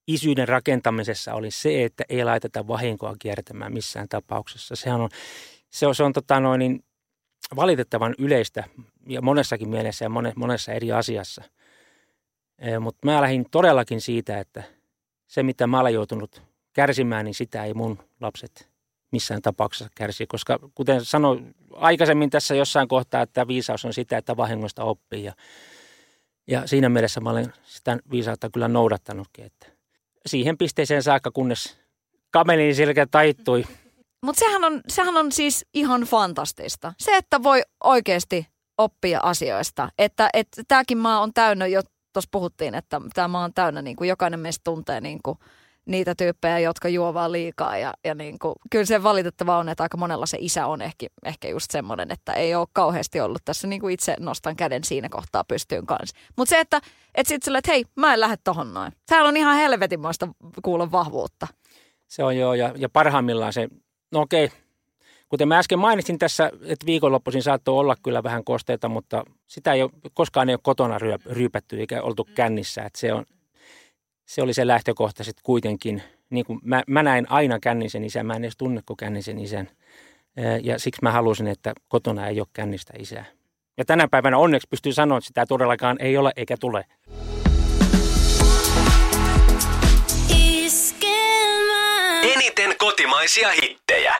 isyyden 0.08 0.48
rakentamisessa 0.48 1.34
oli 1.34 1.52
se, 1.52 1.84
että 1.84 2.04
ei 2.10 2.24
laiteta 2.24 2.68
vahinkoa 2.68 3.16
kiertämään 3.20 3.74
missään 3.74 4.10
tapauksessa. 4.10 4.76
Sehän 4.76 5.02
on, 5.02 5.10
se 5.70 5.88
on, 5.88 5.96
se 5.96 6.04
on 6.04 6.14
tota 6.14 6.40
noin, 6.40 6.60
niin 6.60 6.84
valitettavan 7.56 8.16
yleistä 8.18 8.64
ja 9.08 9.22
monessakin 9.22 9.70
mielessä 9.70 10.06
ja 10.06 10.10
monessa 10.36 10.72
eri 10.72 10.92
asiassa– 10.92 11.44
mutta 12.80 13.00
mä 13.06 13.22
lähdin 13.22 13.46
todellakin 13.52 14.02
siitä, 14.02 14.40
että 14.40 14.64
se 15.28 15.44
mitä 15.44 15.68
mä 15.68 15.80
olen 15.80 15.94
joutunut 15.94 16.42
kärsimään, 16.74 17.26
niin 17.26 17.36
sitä 17.36 17.64
ei 17.64 17.74
mun 17.74 18.00
lapset 18.22 18.70
missään 19.12 19.42
tapauksessa 19.42 19.92
kärsi. 19.96 20.28
Koska 20.28 20.60
kuten 20.76 21.06
sanoin 21.06 21.56
aikaisemmin 21.74 22.30
tässä 22.30 22.56
jossain 22.56 22.88
kohtaa, 22.88 23.22
että 23.22 23.48
viisaus 23.48 23.86
on 23.86 23.94
sitä, 23.94 24.18
että 24.18 24.38
vahingosta 24.38 24.84
oppii. 24.84 25.24
Ja, 25.24 25.34
ja 26.48 26.68
siinä 26.68 26.90
mielessä 26.90 27.22
mä 27.22 27.30
olen 27.30 27.54
sitä 27.64 27.98
viisautta 28.12 28.50
kyllä 28.50 28.68
noudattanutkin. 28.68 29.46
Että 29.46 29.68
siihen 30.26 30.58
pisteeseen 30.58 31.04
saakka, 31.04 31.32
kunnes 31.32 31.78
kamelin 32.32 32.76
selkä 32.76 33.08
taittui. 33.12 33.66
Mutta 34.26 34.40
sehän 34.40 34.64
on, 34.64 34.82
sehän 34.88 35.18
on 35.18 35.32
siis 35.32 35.66
ihan 35.74 36.02
fantastista. 36.02 36.94
Se, 37.00 37.18
että 37.18 37.44
voi 37.44 37.62
oikeasti 37.84 38.48
oppia 38.78 39.20
asioista. 39.24 39.90
Että, 39.98 40.30
että 40.34 40.64
tämäkin 40.68 40.98
maa 40.98 41.20
on 41.20 41.34
täynnä 41.34 41.68
jo 41.68 41.82
tuossa 42.16 42.30
puhuttiin, 42.32 42.76
että 42.76 43.02
tämä 43.14 43.28
maa 43.28 43.44
on 43.44 43.54
täynnä, 43.54 43.82
niin 43.82 43.96
kuin 43.96 44.08
jokainen 44.08 44.40
meistä 44.40 44.64
tuntee 44.64 45.02
niin 45.02 45.20
kuin 45.24 45.38
niitä 45.86 46.16
tyyppejä, 46.16 46.60
jotka 46.60 46.90
juo 46.90 47.14
vaan 47.14 47.32
liikaa. 47.32 47.78
Ja, 47.78 47.94
ja 48.04 48.16
niin 48.16 48.40
kuin, 48.40 48.56
kyllä 48.72 48.86
se 48.86 49.04
valitettava 49.04 49.58
on, 49.58 49.70
että 49.70 49.84
aika 49.84 49.98
monella 49.98 50.26
se 50.26 50.38
isä 50.40 50.68
on 50.68 50.82
ehkä, 50.82 51.08
ehkä 51.26 51.48
just 51.48 51.72
semmoinen, 51.72 52.12
että 52.12 52.34
ei 52.34 52.56
ole 52.56 52.68
kauheasti 52.74 53.22
ollut 53.22 53.42
tässä 53.46 53.68
niin 53.68 53.82
kuin 53.82 53.94
itse 53.94 54.16
nostan 54.20 54.56
käden 54.56 54.84
siinä 54.84 55.10
kohtaa 55.10 55.44
pystyyn 55.44 55.86
kanssa. 55.86 56.18
Mutta 56.38 56.50
se, 56.50 56.60
että 56.60 56.82
et 57.16 57.28
sitten 57.28 57.46
sille, 57.46 57.58
että 57.58 57.72
hei, 57.72 57.86
mä 57.96 58.14
en 58.14 58.20
lähde 58.20 58.38
tohon 58.44 58.74
noin. 58.74 58.92
Täällä 59.06 59.30
on 59.30 59.38
ihan 59.38 59.56
helvetinmoista 59.56 60.28
kuulla 60.64 60.92
vahvuutta. 60.92 61.48
Se 62.08 62.24
on 62.24 62.38
joo, 62.38 62.54
ja, 62.54 62.74
ja 62.78 62.90
parhaimmillaan 62.90 63.54
se, 63.54 63.68
no 64.12 64.22
okei, 64.22 64.52
Kuten 65.30 65.48
mä 65.48 65.60
äsken 65.60 65.80
mainitsin 65.80 66.20
tässä, 66.20 66.52
että 66.66 66.86
viikonloppuisin 66.86 67.44
saattoi 67.44 67.80
olla 67.80 67.96
kyllä 68.04 68.24
vähän 68.24 68.44
kosteita, 68.44 68.90
mutta 68.90 69.24
sitä 69.48 69.74
ei 69.74 69.82
ole, 69.82 69.92
koskaan 70.14 70.50
ei 70.50 70.54
ole 70.56 70.60
kotona 70.64 70.98
ryypätty 71.26 71.80
eikä 71.80 72.02
oltu 72.02 72.24
mm. 72.24 72.34
kännissä. 72.34 72.84
Että 72.84 73.00
se, 73.00 73.14
on, 73.14 73.26
se 74.26 74.42
oli 74.42 74.54
se 74.54 74.68
lähtökohta 74.68 75.24
sitten 75.24 75.44
kuitenkin. 75.44 76.04
Niin 76.30 76.46
kuin 76.46 76.60
mä, 76.64 76.84
mä 76.88 77.04
näin 77.04 77.32
aina 77.32 77.60
kännisen 77.60 78.04
isän, 78.04 78.26
mä 78.26 78.34
en 78.34 78.44
edes 78.44 78.58
tunne 78.58 78.82
kuin 78.86 78.98
kännisen 78.98 79.40
isän. 79.40 79.70
Ja 80.64 80.80
siksi 80.80 81.00
mä 81.02 81.12
halusin, 81.12 81.48
että 81.48 81.74
kotona 81.88 82.28
ei 82.28 82.40
ole 82.40 82.48
kännistä 82.54 82.94
isää. 83.00 83.26
Ja 83.78 83.86
tänä 83.86 84.08
päivänä 84.08 84.38
onneksi 84.38 84.68
pystyy 84.70 84.94
sanoa, 84.94 85.18
että 85.18 85.28
sitä 85.28 85.46
todellakaan 85.46 85.98
ei 86.00 86.18
ole 86.18 86.32
eikä 86.36 86.58
tule. 86.58 86.86
Eniten 92.36 92.76
kotimaisia 92.78 93.50
hittejä. 93.52 94.16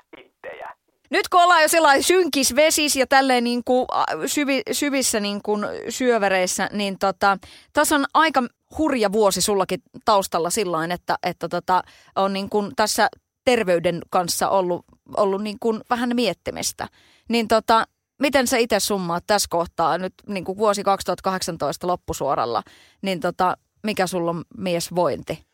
Nyt 1.16 1.30
kun 1.30 1.44
ollaan 1.44 1.62
jo 1.62 1.68
sellainen 1.68 2.04
synkis 2.04 2.56
vesis 2.56 2.96
ja 2.96 3.08
tälleen 3.08 3.44
niin 3.44 3.64
kuin 3.66 3.88
syvi, 4.26 4.62
syvissä 4.72 5.20
niin 5.20 5.42
kuin 5.44 5.66
syövereissä, 5.90 6.70
niin 6.72 7.00
tota, 7.00 7.38
tässä 7.74 7.96
on 7.96 8.06
aika 8.14 8.44
hurja 8.78 9.12
vuosi 9.12 9.42
sullakin 9.42 9.82
taustalla 10.06 10.50
sillä 10.50 10.94
että, 10.94 11.18
että 11.24 11.50
tota, 11.50 11.84
on 12.16 12.34
niin 12.34 12.50
kuin 12.50 12.72
tässä 12.76 13.10
terveyden 13.46 14.02
kanssa 14.10 14.50
ollut, 14.50 14.86
ollut 15.18 15.44
niin 15.44 15.58
kuin 15.60 15.82
vähän 15.90 16.12
miettimistä. 16.16 16.88
Niin 17.30 17.48
tota, 17.48 17.88
miten 18.20 18.48
sä 18.48 18.58
itse 18.58 18.80
summaat 18.80 19.24
tässä 19.28 19.48
kohtaa, 19.50 19.98
nyt 19.98 20.14
niin 20.28 20.44
kuin 20.44 20.58
vuosi 20.58 20.84
2018 20.84 21.88
loppusuoralla, 21.88 22.64
niin 23.02 23.20
tota, 23.20 23.58
mikä 23.84 24.08
sulla 24.08 24.32
on 24.32 24.44
miesvointi? 24.58 25.46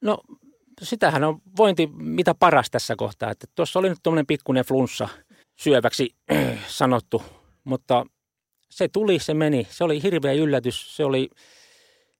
No 0.00 0.18
sitähän 0.82 1.24
on 1.24 1.38
vointi 1.56 1.86
mitä 1.96 2.34
paras 2.34 2.70
tässä 2.70 2.96
kohtaa. 2.96 3.30
Että 3.30 3.46
tuossa 3.54 3.78
oli 3.78 3.88
nyt 3.88 3.98
tuommoinen 4.02 4.26
pikkuinen 4.26 4.64
flunssa 4.64 5.08
syöväksi 5.56 6.14
sanottu, 6.68 7.22
mutta 7.64 8.06
se 8.70 8.88
tuli, 8.88 9.18
se 9.18 9.34
meni. 9.34 9.66
Se 9.70 9.84
oli 9.84 10.02
hirveä 10.02 10.32
yllätys. 10.32 10.96
Se 10.96 11.04
oli 11.04 11.30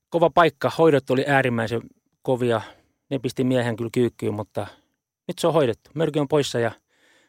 kova 0.09 0.31
paikka. 0.31 0.71
Hoidot 0.79 1.11
oli 1.11 1.25
äärimmäisen 1.29 1.83
kovia. 2.23 2.61
Ne 3.11 3.19
pisti 3.19 3.45
miehen 3.45 3.77
kyllä 3.77 3.91
kyykkyyn, 3.93 4.35
mutta 4.35 4.67
nyt 5.29 5.39
se 5.39 5.47
on 5.47 5.53
hoidettu. 5.53 5.91
Mörky 5.95 6.19
on 6.19 6.29
poissa 6.29 6.59
ja 6.59 6.73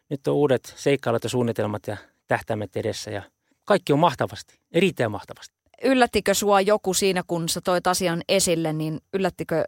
nyt 0.09 0.27
on 0.27 0.33
uudet 0.33 0.73
seikkailut 0.77 1.23
ja 1.23 1.29
suunnitelmat 1.29 1.87
ja 1.87 1.97
tähtäimet 2.27 2.75
edessä 2.75 3.11
ja 3.11 3.23
kaikki 3.65 3.93
on 3.93 3.99
mahtavasti, 3.99 4.59
erittäin 4.71 5.11
mahtavasti. 5.11 5.55
Yllättikö 5.83 6.33
sua 6.33 6.61
joku 6.61 6.93
siinä, 6.93 7.23
kun 7.27 7.49
sä 7.49 7.61
toit 7.61 7.87
asian 7.87 8.21
esille, 8.29 8.73
niin 8.73 8.99
yllättikö 9.13 9.65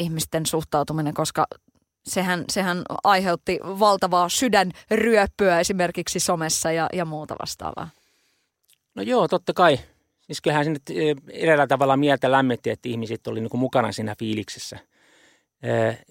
ihmisten 0.00 0.46
suhtautuminen, 0.46 1.14
koska 1.14 1.46
sehän, 2.06 2.44
sehän 2.48 2.82
aiheutti 3.04 3.60
valtavaa 3.62 4.28
sydänryöppyä 4.28 5.60
esimerkiksi 5.60 6.20
somessa 6.20 6.72
ja, 6.72 6.88
ja 6.92 7.04
muuta 7.04 7.36
vastaavaa. 7.42 7.88
No 8.94 9.02
joo, 9.02 9.28
totta 9.28 9.52
kai. 9.52 9.78
Siis 10.20 10.40
kyllähän 10.40 10.64
sinne 10.64 10.80
eräällä 11.32 11.66
tavalla 11.66 11.96
mieltä 11.96 12.32
lämmitti, 12.32 12.70
että 12.70 12.88
ihmiset 12.88 13.26
oli 13.26 13.40
niin 13.40 13.50
mukana 13.54 13.92
siinä 13.92 14.14
fiiliksessä. 14.18 14.78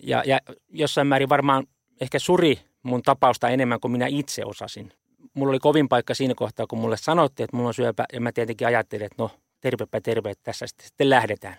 Ja, 0.03 0.23
ja 0.25 0.39
jossain 0.69 1.07
määrin 1.07 1.29
varmaan 1.29 1.67
ehkä 2.01 2.19
suri 2.19 2.59
mun 2.83 3.01
tapausta 3.01 3.49
enemmän 3.49 3.79
kuin 3.79 3.91
minä 3.91 4.07
itse 4.07 4.45
osasin. 4.45 4.93
mulla 5.33 5.49
oli 5.49 5.59
kovin 5.59 5.89
paikka 5.89 6.13
siinä 6.13 6.33
kohtaa, 6.35 6.67
kun 6.67 6.79
mulle 6.79 6.97
sanottiin, 6.97 7.45
että 7.45 7.57
mulla 7.57 7.67
on 7.67 7.73
syöpä. 7.73 8.05
Ja 8.13 8.21
mä 8.21 8.31
tietenkin 8.31 8.67
ajattelin, 8.67 9.05
että 9.05 9.23
no 9.23 9.31
tervepä 9.61 10.01
terve, 10.01 10.29
että 10.29 10.43
tässä 10.43 10.65
sitten 10.67 11.09
lähdetään. 11.09 11.57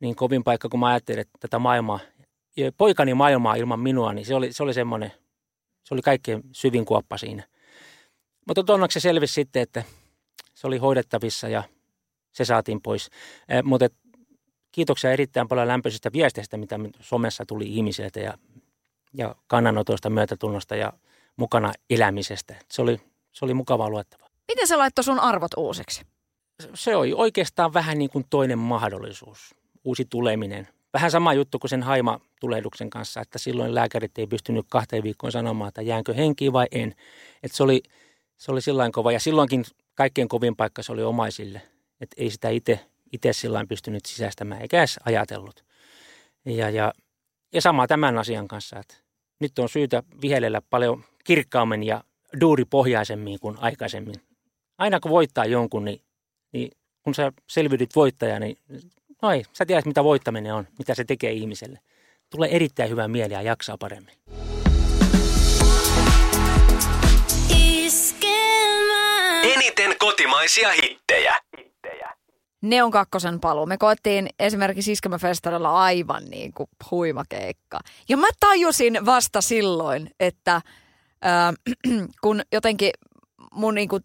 Niin 0.00 0.16
kovin 0.16 0.44
paikka, 0.44 0.68
kun 0.68 0.80
mä 0.80 0.86
ajattelin, 0.86 1.20
että 1.20 1.38
tätä 1.40 1.58
maailmaa, 1.58 2.00
poikani 2.76 3.14
maailmaa 3.14 3.54
ilman 3.54 3.80
minua, 3.80 4.12
niin 4.12 4.26
se 4.26 4.34
oli, 4.34 4.52
se 4.52 4.62
oli 4.62 4.74
semmoinen, 4.74 5.12
se 5.84 5.94
oli 5.94 6.02
kaikkein 6.02 6.42
syvin 6.52 6.84
kuoppa 6.84 7.16
siinä. 7.18 7.42
Mutta 8.46 8.72
onneksi 8.72 9.00
se 9.00 9.02
selvisi 9.02 9.34
sitten, 9.34 9.62
että 9.62 9.84
se 10.54 10.66
oli 10.66 10.78
hoidettavissa 10.78 11.48
ja 11.48 11.62
se 12.32 12.44
saatiin 12.44 12.80
pois. 12.80 13.10
Eh, 13.48 13.62
mutta 13.62 13.88
kiitoksia 14.72 15.12
erittäin 15.12 15.48
paljon 15.48 15.68
lämpöisistä 15.68 16.12
viesteistä, 16.12 16.56
mitä 16.56 16.78
somessa 17.00 17.44
tuli 17.46 17.76
ihmisiltä 17.76 18.20
ja, 18.20 18.34
ja 19.14 19.34
kannanotoista, 19.46 20.10
myötätunnosta 20.10 20.76
ja 20.76 20.92
mukana 21.36 21.72
elämisestä. 21.90 22.54
Se 22.70 22.82
oli, 22.82 23.00
se 23.32 23.44
oli 23.44 23.54
mukavaa 23.54 23.90
luettavaa. 23.90 24.28
Miten 24.48 24.66
se 24.66 24.76
laittoi 24.76 25.04
sun 25.04 25.20
arvot 25.20 25.50
uusiksi? 25.56 26.02
Se 26.74 26.96
oli 26.96 27.12
oikeastaan 27.12 27.74
vähän 27.74 27.98
niin 27.98 28.10
kuin 28.10 28.26
toinen 28.30 28.58
mahdollisuus, 28.58 29.54
uusi 29.84 30.04
tuleminen. 30.04 30.68
Vähän 30.92 31.10
sama 31.10 31.34
juttu 31.34 31.58
kuin 31.58 31.68
sen 31.68 31.82
haima-tulehduksen 31.82 32.90
kanssa, 32.90 33.20
että 33.20 33.38
silloin 33.38 33.74
lääkärit 33.74 34.18
ei 34.18 34.26
pystynyt 34.26 34.66
kahteen 34.68 35.02
viikkoon 35.02 35.32
sanomaan, 35.32 35.68
että 35.68 35.82
jäänkö 35.82 36.14
henkiin 36.14 36.52
vai 36.52 36.66
en. 36.70 36.94
Että 37.42 37.56
se 37.56 37.62
oli, 37.62 37.82
se 38.36 38.52
oli 38.52 38.60
sillain 38.60 38.92
kova 38.92 39.12
ja 39.12 39.20
silloinkin 39.20 39.64
kaikkein 39.94 40.28
kovin 40.28 40.56
paikka 40.56 40.82
se 40.82 40.92
oli 40.92 41.02
omaisille. 41.02 41.62
Että 42.00 42.14
ei 42.18 42.30
sitä 42.30 42.48
itse 42.48 42.80
itse 43.12 43.32
sillä 43.32 43.66
pystynyt 43.68 44.06
sisäistämään, 44.06 44.62
eikä 44.62 44.78
edes 44.78 45.00
ajatellut. 45.04 45.64
Ja, 46.44 46.70
ja, 46.70 46.92
ja 47.52 47.60
sama 47.60 47.86
tämän 47.86 48.18
asian 48.18 48.48
kanssa, 48.48 48.78
että 48.78 48.94
nyt 49.40 49.58
on 49.58 49.68
syytä 49.68 50.02
vihelellä 50.22 50.62
paljon 50.70 51.04
kirkkaammin 51.24 51.82
ja 51.82 52.04
duuripohjaisemmin 52.40 53.40
kuin 53.40 53.56
aikaisemmin. 53.60 54.14
Aina 54.78 55.00
kun 55.00 55.10
voittaa 55.10 55.44
jonkun, 55.44 55.84
niin, 55.84 56.00
niin 56.52 56.70
kun 57.02 57.14
sä 57.14 57.32
selviydyt 57.50 57.96
voittaja, 57.96 58.40
niin 58.40 58.56
noi, 59.22 59.42
sä 59.52 59.66
tiedät 59.66 59.86
mitä 59.86 60.04
voittaminen 60.04 60.54
on, 60.54 60.66
mitä 60.78 60.94
se 60.94 61.04
tekee 61.04 61.32
ihmiselle. 61.32 61.78
Tulee 62.30 62.56
erittäin 62.56 62.90
hyvää 62.90 63.08
mieli 63.08 63.34
ja 63.34 63.42
jaksaa 63.42 63.78
paremmin. 63.78 64.14
Eniten 69.42 69.98
kotimaisia 69.98 70.68
hittejä. 70.72 71.36
Neon 72.62 72.90
kakkosen 72.90 73.40
paluu. 73.40 73.66
Me 73.66 73.78
koettiin 73.78 74.28
esimerkiksi 74.38 74.92
Iskelmäfestarilla 74.92 75.82
aivan 75.82 76.24
niin 76.24 76.52
kuin 76.52 76.68
huima 76.90 77.24
keikka. 77.28 77.78
Ja 78.08 78.16
mä 78.16 78.26
tajusin 78.40 79.06
vasta 79.06 79.40
silloin, 79.40 80.10
että 80.20 80.54
äh, 80.54 81.54
kun 82.22 82.42
jotenkin 82.52 82.90
mun 83.54 83.74
niin 83.74 83.88
kuin 83.88 84.04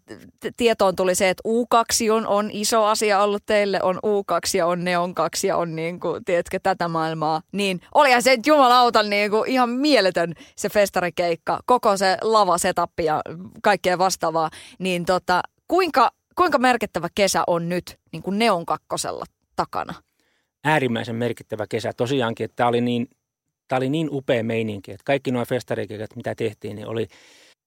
tietoon 0.56 0.96
tuli 0.96 1.14
se, 1.14 1.30
että 1.30 1.48
U2 1.48 2.12
on, 2.12 2.26
on 2.26 2.50
iso 2.52 2.84
asia 2.84 3.22
ollut 3.22 3.42
teille, 3.46 3.82
on 3.82 3.96
U2 3.96 4.56
ja 4.56 4.66
on 4.66 4.84
Neon 4.84 5.14
2 5.14 5.46
ja 5.46 5.56
on 5.56 5.76
niin 5.76 6.00
kuin, 6.00 6.24
tiedätkö, 6.24 6.58
tätä 6.62 6.88
maailmaa. 6.88 7.42
Niin 7.52 7.80
olihan 7.94 8.22
se 8.22 8.38
jumalauta 8.46 9.02
niin 9.02 9.30
kuin 9.30 9.50
ihan 9.50 9.70
mieletön 9.70 10.34
se 10.56 10.68
festarikeikka, 10.68 11.60
koko 11.66 11.96
se 11.96 12.18
lava 12.22 12.58
setup 12.58 13.00
ja 13.00 13.22
kaikkea 13.62 13.98
vastaavaa. 13.98 14.50
Niin 14.78 15.04
tota, 15.04 15.42
kuinka 15.68 16.10
kuinka 16.36 16.58
merkittävä 16.58 17.08
kesä 17.14 17.44
on 17.46 17.68
nyt 17.68 17.98
niin 18.12 18.22
kuin 18.22 18.38
Neon 18.38 18.66
kakkosella 18.66 19.24
takana? 19.56 19.94
Äärimmäisen 20.64 21.16
merkittävä 21.16 21.66
kesä. 21.68 21.92
Tosiaankin, 21.92 22.44
että 22.44 22.56
tämä 22.56 22.68
oli 22.68 22.80
niin, 22.80 23.08
tämä 23.68 23.76
oli 23.76 23.88
niin 23.88 24.08
upea 24.12 24.44
meininki, 24.44 24.92
että 24.92 25.04
kaikki 25.04 25.30
nuo 25.30 25.44
festarikeikat, 25.44 26.16
mitä 26.16 26.34
tehtiin, 26.34 26.76
niin 26.76 26.88
oli, 26.88 27.06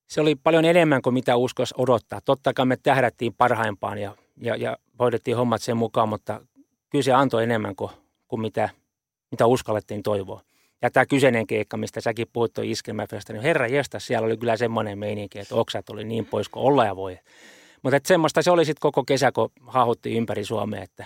se 0.09 0.21
oli 0.21 0.35
paljon 0.35 0.65
enemmän 0.65 1.01
kuin 1.01 1.13
mitä 1.13 1.35
uskoisi 1.35 1.73
odottaa. 1.77 2.21
Totta 2.25 2.53
kai 2.53 2.65
me 2.65 2.77
tähdättiin 2.77 3.33
parhaimpaan 3.33 3.97
ja, 3.97 4.15
ja, 4.41 4.55
ja 4.55 4.77
hoidettiin 4.99 5.37
hommat 5.37 5.61
sen 5.61 5.77
mukaan, 5.77 6.09
mutta 6.09 6.41
kyllä 6.89 7.03
se 7.03 7.13
antoi 7.13 7.43
enemmän 7.43 7.75
kuin, 7.75 7.91
kuin 8.27 8.41
mitä, 8.41 8.69
mitä 9.31 9.45
uskallettiin 9.45 10.03
toivoa. 10.03 10.41
Ja 10.81 10.91
tämä 10.91 11.05
kyseinen 11.05 11.47
keikka, 11.47 11.77
mistä 11.77 12.01
säkin 12.01 12.27
puhuit 12.33 12.53
tuon 12.53 12.67
iskelmäfesta, 12.67 13.33
niin 13.33 13.43
herra 13.43 13.67
jesta, 13.67 13.99
siellä 13.99 14.25
oli 14.25 14.37
kyllä 14.37 14.57
semmoinen 14.57 14.99
meininki, 14.99 15.39
että 15.39 15.55
oksat 15.55 15.89
oli 15.89 16.03
niin 16.03 16.25
pois 16.25 16.49
kuin 16.49 16.63
olla 16.63 16.85
ja 16.85 16.95
voi. 16.95 17.19
Mutta 17.81 17.97
että 17.97 18.07
semmoista 18.07 18.41
se 18.41 18.51
oli 18.51 18.65
sitten 18.65 18.81
koko 18.81 19.03
kesä, 19.03 19.31
kun 19.31 19.51
haahutti 19.67 20.17
ympäri 20.17 20.45
Suomea, 20.45 20.83
että 20.83 21.05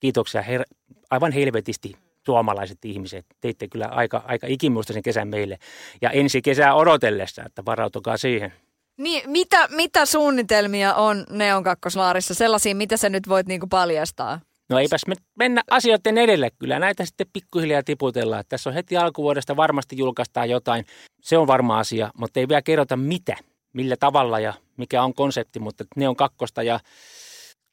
kiitoksia 0.00 0.42
her- 0.42 0.96
aivan 1.10 1.32
helvetisti 1.32 1.96
suomalaiset 2.26 2.84
ihmiset. 2.84 3.26
Teitte 3.40 3.68
kyllä 3.68 3.86
aika, 3.86 4.22
aika 4.26 4.46
ikimuistaisen 4.46 5.02
kesän 5.02 5.28
meille. 5.28 5.58
Ja 6.02 6.10
ensi 6.10 6.42
kesää 6.42 6.74
odotellessa, 6.74 7.42
että 7.46 7.64
varautukaa 7.64 8.16
siihen. 8.16 8.52
Niin, 8.96 9.30
mitä, 9.30 9.68
mitä 9.68 10.06
suunnitelmia 10.06 10.94
on 10.94 11.26
Neon 11.30 11.64
kakkoslaarissa? 11.64 12.34
Sellaisia, 12.34 12.74
mitä 12.74 12.96
sä 12.96 13.08
nyt 13.08 13.28
voit 13.28 13.46
niinku 13.46 13.66
paljastaa? 13.66 14.40
No 14.68 14.78
eipäs 14.78 15.06
me 15.06 15.14
mennä 15.38 15.62
asioiden 15.70 16.18
edelle. 16.18 16.50
Kyllä 16.58 16.78
näitä 16.78 17.04
sitten 17.04 17.26
pikkuhiljaa 17.32 17.82
tiputellaan. 17.82 18.44
Tässä 18.48 18.70
on 18.70 18.74
heti 18.74 18.96
alkuvuodesta 18.96 19.56
varmasti 19.56 19.96
julkaistaan 19.98 20.50
jotain. 20.50 20.84
Se 21.20 21.38
on 21.38 21.46
varma 21.46 21.78
asia, 21.78 22.10
mutta 22.18 22.40
ei 22.40 22.48
vielä 22.48 22.62
kerrota 22.62 22.96
mitä 22.96 23.36
millä 23.72 23.96
tavalla 23.96 24.40
ja 24.40 24.54
mikä 24.76 25.02
on 25.02 25.14
konsepti, 25.14 25.60
mutta 25.60 25.84
ne 25.96 26.08
on 26.08 26.16
kakkosta 26.16 26.62
ja 26.62 26.80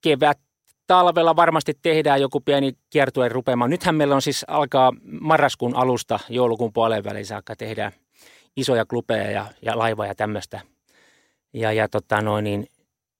kevät 0.01 0.39
talvella 0.89 1.36
varmasti 1.36 1.73
tehdään 1.82 2.21
joku 2.21 2.39
pieni 2.39 2.73
kiertue 2.89 3.30
rupeamaan. 3.30 3.69
Nythän 3.69 3.95
meillä 3.95 4.15
on 4.15 4.21
siis 4.21 4.45
alkaa 4.47 4.93
marraskuun 5.21 5.75
alusta 5.75 6.19
joulukuun 6.30 6.73
puolen 6.73 7.04
väliin 7.04 7.25
saakka 7.25 7.56
tehdään 7.56 7.91
isoja 8.56 8.86
klubeja 8.86 9.32
ja, 9.32 9.45
ja 9.62 9.78
laivoja 9.78 10.10
ja 10.10 10.15
tämmöistä. 10.15 10.62
Ja, 11.54 11.73
ja 11.73 11.89
tota 11.89 12.21
noin, 12.21 12.43
niin 12.43 12.67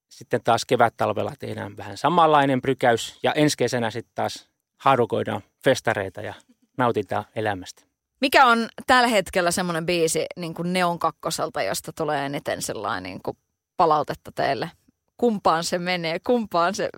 sitten 0.10 0.44
taas 0.44 0.66
kevät-talvella 0.66 1.34
tehdään 1.40 1.78
vähän 1.78 1.98
samanlainen 1.98 2.62
prykäys 2.62 3.20
ja 3.24 3.34
ensi 3.34 3.58
kesänä 3.58 3.92
sitten 3.92 4.12
taas 4.16 4.50
haarukoidaan 4.78 5.42
festareita 5.64 6.22
ja 6.22 6.34
nautitaan 6.78 7.26
elämästä. 7.36 7.84
Mikä 8.22 8.46
on 8.46 8.68
tällä 8.88 9.08
hetkellä 9.08 9.52
semmoinen 9.52 9.86
biisi 9.86 10.26
niin 10.36 10.54
kuin 10.54 10.74
Neon 10.74 11.00
kakkoselta, 11.00 11.62
josta 11.62 11.92
tulee 11.94 12.26
eniten 12.26 12.62
sellainen 12.62 13.04
niin 13.04 13.22
kuin 13.26 13.38
palautetta 13.78 14.32
teille? 14.36 14.72
Kumpaan 15.18 15.64
se 15.64 15.78
menee, 15.78 16.20
kumpaan 16.20 16.76
se 16.76 16.90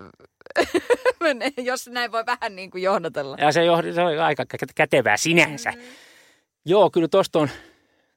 jos 1.70 1.88
näin 1.88 2.12
voi 2.12 2.26
vähän 2.26 2.56
niin 2.56 2.70
kuin 2.70 2.82
johdatella. 2.82 3.36
Ja 3.40 3.52
se, 3.52 3.60
johd- 3.60 3.94
se 3.94 4.02
on 4.02 4.18
aika 4.18 4.44
kätevää 4.74 5.16
sinänsä. 5.16 5.70
Mm. 5.70 5.80
Joo, 6.64 6.90
kyllä 6.90 7.08
tuosta 7.08 7.38
on, 7.38 7.50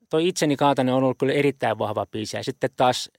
toi 0.10 0.28
itseni 0.28 0.56
kaatainen 0.56 0.94
on 0.94 1.04
ollut 1.04 1.18
kyllä 1.18 1.34
erittäin 1.34 1.78
vahva 1.78 2.06
biisi. 2.06 2.38
Ja 2.38 2.44
sitten 2.44 2.70
taas 2.76 3.12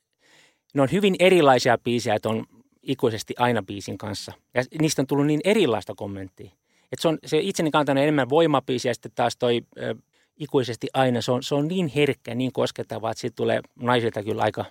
ne 0.74 0.83
on 0.83 0.92
hyvin 0.92 1.16
erilaisia 1.18 1.79
biisejä, 1.79 2.18
on 2.24 2.46
ikuisesti 2.83 3.35
aina 3.38 3.62
biisin 3.62 3.98
kanssa. 3.98 4.33
Ja 4.55 4.64
niistä 4.81 5.02
on 5.02 5.07
tullut 5.07 5.26
niin 5.26 5.40
erilaista 5.44 5.94
kommenttia. 5.96 6.50
Et 6.92 6.98
se 7.00 7.09
on 7.09 7.18
se 7.26 7.38
itseni 7.38 7.70
kantanut 7.70 8.02
enemmän 8.02 8.29
voimapiisi 8.29 8.88
ja 8.88 8.94
sitten 8.94 9.12
taas 9.14 9.37
toi 9.37 9.62
ö, 9.79 9.94
ikuisesti 10.37 10.88
aina, 10.94 11.22
se 11.22 11.33
on, 11.33 11.42
se 11.42 11.55
on 11.55 11.68
niin 11.68 11.88
herkkä, 11.88 12.35
niin 12.35 12.52
koskettava, 12.52 13.11
että 13.11 13.20
siitä 13.20 13.37
tulee 13.37 13.61
naisilta 13.81 14.22
kyllä 14.22 14.42
aika 14.42 14.64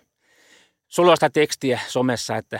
sulosta 0.87 1.29
tekstiä 1.29 1.79
somessa, 1.87 2.37
että 2.37 2.59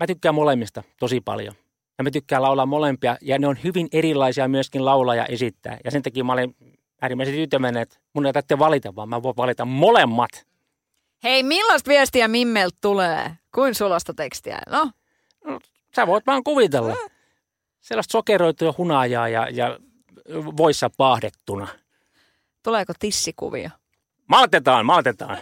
mä 0.00 0.06
tykkään 0.06 0.34
molemmista 0.34 0.82
tosi 0.98 1.20
paljon. 1.20 1.54
Ja 1.98 2.04
mä 2.04 2.10
tykkään 2.10 2.42
laulaa 2.42 2.66
molempia 2.66 3.16
ja 3.20 3.38
ne 3.38 3.46
on 3.46 3.56
hyvin 3.64 3.88
erilaisia 3.92 4.48
myöskin 4.48 4.84
laulaja 4.84 5.26
esittää. 5.26 5.78
Ja 5.84 5.90
sen 5.90 6.02
takia 6.02 6.24
mä 6.24 6.32
olen 6.32 6.54
äärimmäisen 7.02 7.34
tyytyväinen, 7.34 7.82
että 7.82 7.96
mun 8.12 8.26
ei 8.26 8.32
tarvitse 8.32 8.58
valita, 8.58 8.94
vaan 8.94 9.08
mä 9.08 9.22
voin 9.22 9.36
valita 9.36 9.64
molemmat. 9.64 10.46
Hei, 11.24 11.42
millaista 11.42 11.88
viestiä 11.88 12.28
Mimmeltä 12.28 12.78
tulee? 12.80 13.30
Kuin 13.54 13.74
sulasta 13.74 14.14
tekstiä? 14.14 14.58
No? 14.70 14.90
no 15.44 15.60
sä 15.96 16.06
voit 16.06 16.26
vaan 16.26 16.44
kuvitella. 16.44 16.92
Äh 16.92 17.14
sellaista 17.84 18.12
sokeroitua 18.12 18.74
hunajaa 18.78 19.28
ja, 19.28 19.48
ja 19.50 19.78
voissa 20.56 20.90
paahdettuna. 20.96 21.68
Tuleeko 22.62 22.92
tissikuvia? 22.98 23.70
Maltetaan, 24.26 24.86
maltetaan. 24.86 25.38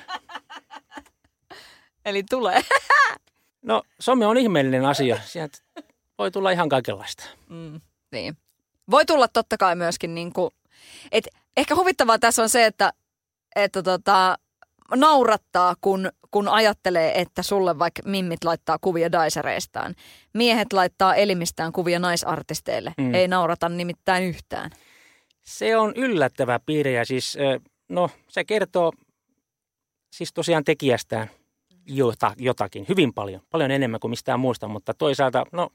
Eli 2.05 2.23
tulee. 2.31 2.61
no, 3.63 3.83
some 4.01 4.27
on 4.27 4.37
ihmeellinen 4.37 4.85
asia. 4.85 5.19
Sieltä 5.25 5.59
voi 6.19 6.31
tulla 6.31 6.51
ihan 6.51 6.69
kaikenlaista. 6.69 7.25
Mm, 7.49 7.81
niin. 8.13 8.37
Voi 8.91 9.07
tulla 9.07 9.29
totta 9.29 9.57
kai 9.57 9.77
myöskin 9.77 10.15
niin 10.15 10.33
kuin, 10.33 10.51
et 11.13 11.29
ehkä 11.57 11.75
huvittavaa 11.75 12.19
tässä 12.19 12.43
on 12.43 12.49
se, 12.49 12.67
että, 12.67 12.93
että 13.57 13.83
tota, 13.83 14.39
naurattaa, 14.95 15.75
kun, 15.81 16.11
kun 16.31 16.49
ajattelee, 16.49 17.21
että 17.21 17.43
sulle 17.43 17.79
vaikka 17.79 18.03
mimmit 18.05 18.45
laittaa 18.45 18.79
kuvia 18.81 19.13
daisereistaan. 19.13 19.95
Miehet 20.35 20.73
laittaa 20.73 21.15
elimistään 21.15 21.73
kuvia 21.73 21.99
naisartisteille. 21.99 22.93
Mm. 22.99 23.15
Ei 23.15 23.29
naurata 23.29 23.69
nimittäin 23.69 24.25
yhtään. 24.25 24.71
Se 25.43 25.77
on 25.77 25.93
yllättävä 25.97 26.61
piirre 26.67 26.93
ja 26.93 27.05
siis, 27.05 27.39
no 27.89 28.11
se 28.29 28.45
kertoo 28.45 28.93
siis 30.13 30.33
tosiaan 30.33 30.65
tekijästään 30.65 31.31
jota, 31.87 32.35
jotakin, 32.39 32.87
hyvin 32.89 33.13
paljon, 33.13 33.41
paljon 33.51 33.71
enemmän 33.71 34.01
kuin 34.01 34.11
mistään 34.11 34.41
muusta, 34.41 34.69
mutta 34.69 34.95
toisaalta, 34.95 35.45
no 35.53 35.71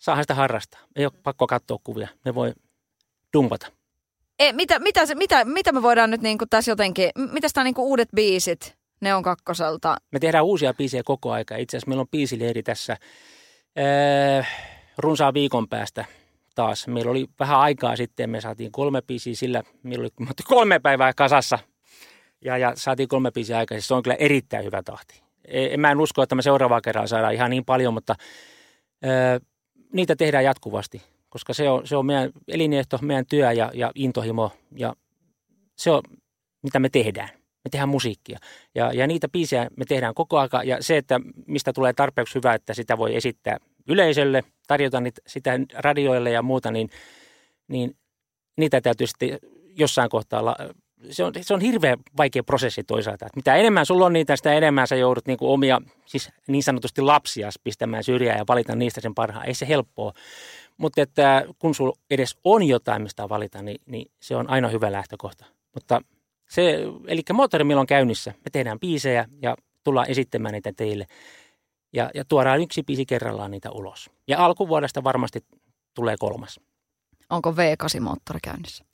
saahan 0.00 0.24
sitä 0.24 0.34
harrastaa. 0.34 0.80
Ei 0.96 1.04
ole 1.04 1.12
pakko 1.22 1.46
katsoa 1.46 1.78
kuvia, 1.84 2.08
me 2.24 2.34
voi 2.34 2.52
dumpata. 3.32 3.66
E, 4.38 4.52
mitä, 4.52 4.78
mitä, 4.78 5.06
se, 5.06 5.14
mitä, 5.14 5.44
mitä 5.44 5.72
me 5.72 5.82
voidaan 5.82 6.10
nyt 6.10 6.22
niin 6.22 6.38
kuin 6.38 6.48
tässä 6.48 6.70
jotenkin, 6.70 7.10
mitä 7.32 7.48
tämä 7.54 7.64
niin 7.64 7.74
uudet 7.78 8.08
biisit, 8.14 8.76
Ne 9.00 9.14
on 9.14 9.22
kakkoselta. 9.22 9.96
Me 10.10 10.18
tehdään 10.18 10.44
uusia 10.44 10.74
biisejä 10.74 11.02
koko 11.04 11.32
aika. 11.32 11.56
Itse 11.56 11.76
asiassa 11.76 11.88
meillä 11.88 12.00
on 12.00 12.08
biisileiri 12.08 12.62
tässä 12.62 12.96
äh, 14.42 14.48
runsaan 14.98 15.34
viikon 15.34 15.68
päästä 15.68 16.04
taas. 16.54 16.88
Meillä 16.88 17.10
oli 17.10 17.26
vähän 17.40 17.58
aikaa 17.58 17.96
sitten, 17.96 18.30
me 18.30 18.40
saatiin 18.40 18.72
kolme 18.72 19.02
biisiä 19.02 19.34
sillä, 19.34 19.62
meillä 19.82 20.02
oli 20.02 20.36
kolme 20.44 20.78
päivää 20.78 21.12
kasassa 21.14 21.58
ja, 22.44 22.58
ja 22.58 22.72
saatiin 22.76 23.08
kolme 23.08 23.30
biisiä 23.30 23.58
aikaa. 23.58 23.76
Siis 23.76 23.88
se 23.88 23.94
on 23.94 24.02
kyllä 24.02 24.16
erittäin 24.18 24.64
hyvä 24.64 24.82
tahti. 24.82 25.22
En, 25.44 25.80
mä 25.80 25.90
en 25.90 26.00
usko, 26.00 26.22
että 26.22 26.34
me 26.34 26.42
seuraavaa 26.42 26.80
kerralla 26.80 27.06
saadaan 27.06 27.34
ihan 27.34 27.50
niin 27.50 27.64
paljon, 27.64 27.94
mutta 27.94 28.14
äh, 29.04 29.40
niitä 29.92 30.16
tehdään 30.16 30.44
jatkuvasti, 30.44 31.02
koska 31.28 31.54
se 31.54 31.70
on, 31.70 31.86
se 31.86 31.96
on 31.96 32.06
meidän 32.06 32.30
elinehto, 32.48 32.98
meidän 33.02 33.26
työ 33.26 33.52
ja, 33.52 33.70
ja 33.74 33.92
intohimo 33.94 34.52
ja 34.76 34.94
se 35.76 35.90
on, 35.90 36.02
mitä 36.62 36.78
me 36.78 36.88
tehdään 36.88 37.28
me 37.64 37.68
tehdään 37.70 37.88
musiikkia. 37.88 38.38
Ja, 38.74 38.92
ja 38.92 39.06
niitä 39.06 39.28
biisejä 39.28 39.68
me 39.76 39.84
tehdään 39.84 40.14
koko 40.14 40.38
aika. 40.38 40.62
Ja 40.62 40.82
se, 40.82 40.96
että 40.96 41.20
mistä 41.46 41.72
tulee 41.72 41.92
tarpeeksi 41.92 42.34
hyvä, 42.34 42.54
että 42.54 42.74
sitä 42.74 42.98
voi 42.98 43.16
esittää 43.16 43.56
yleisölle, 43.88 44.44
tarjota 44.66 45.00
niitä, 45.00 45.20
sitä 45.26 45.50
radioille 45.74 46.30
ja 46.30 46.42
muuta, 46.42 46.70
niin, 46.70 46.90
niin 47.68 47.96
niitä 48.56 48.80
täytyy 48.80 49.06
sitten 49.06 49.38
jossain 49.76 50.10
kohtaa 50.10 50.56
se 51.10 51.24
on, 51.24 51.32
se 51.40 51.54
on 51.54 51.60
hirveän 51.60 51.98
vaikea 52.16 52.42
prosessi 52.42 52.84
toisaalta. 52.84 53.26
Että 53.26 53.36
mitä 53.36 53.56
enemmän 53.56 53.86
sulla 53.86 54.06
on 54.06 54.12
niitä, 54.12 54.36
sitä 54.36 54.52
enemmän 54.52 54.88
sä 54.88 54.96
joudut 54.96 55.26
niin 55.26 55.38
kuin 55.38 55.50
omia, 55.50 55.80
siis 56.06 56.30
niin 56.46 56.62
sanotusti 56.62 57.00
lapsia 57.00 57.50
pistämään 57.64 58.04
syrjään 58.04 58.38
ja 58.38 58.44
valita 58.48 58.74
niistä 58.74 59.00
sen 59.00 59.14
parhaan. 59.14 59.46
Ei 59.46 59.54
se 59.54 59.68
helppoa. 59.68 60.12
Mutta 60.76 61.02
että 61.02 61.44
kun 61.58 61.74
sulla 61.74 61.98
edes 62.10 62.36
on 62.44 62.62
jotain, 62.62 63.02
mistä 63.02 63.28
valita, 63.28 63.62
niin, 63.62 63.80
niin 63.86 64.10
se 64.20 64.36
on 64.36 64.50
aina 64.50 64.68
hyvä 64.68 64.92
lähtökohta. 64.92 65.44
Mutta 65.74 66.02
se, 66.48 66.78
eli 67.06 67.22
moottorimilla 67.32 67.80
on 67.80 67.86
käynnissä. 67.86 68.30
Me 68.30 68.50
tehdään 68.52 68.80
biisejä 68.80 69.28
ja 69.42 69.56
tullaan 69.84 70.10
esittämään 70.10 70.52
niitä 70.52 70.72
teille. 70.76 71.06
Ja, 71.92 72.10
ja 72.14 72.24
tuodaan 72.24 72.60
yksi 72.60 72.82
biisi 72.82 73.06
kerrallaan 73.06 73.50
niitä 73.50 73.70
ulos. 73.70 74.10
Ja 74.28 74.44
alkuvuodesta 74.44 75.04
varmasti 75.04 75.44
tulee 75.94 76.16
kolmas. 76.18 76.60
Onko 77.30 77.50
V8-moottori 77.50 78.38
käynnissä? 78.42 78.84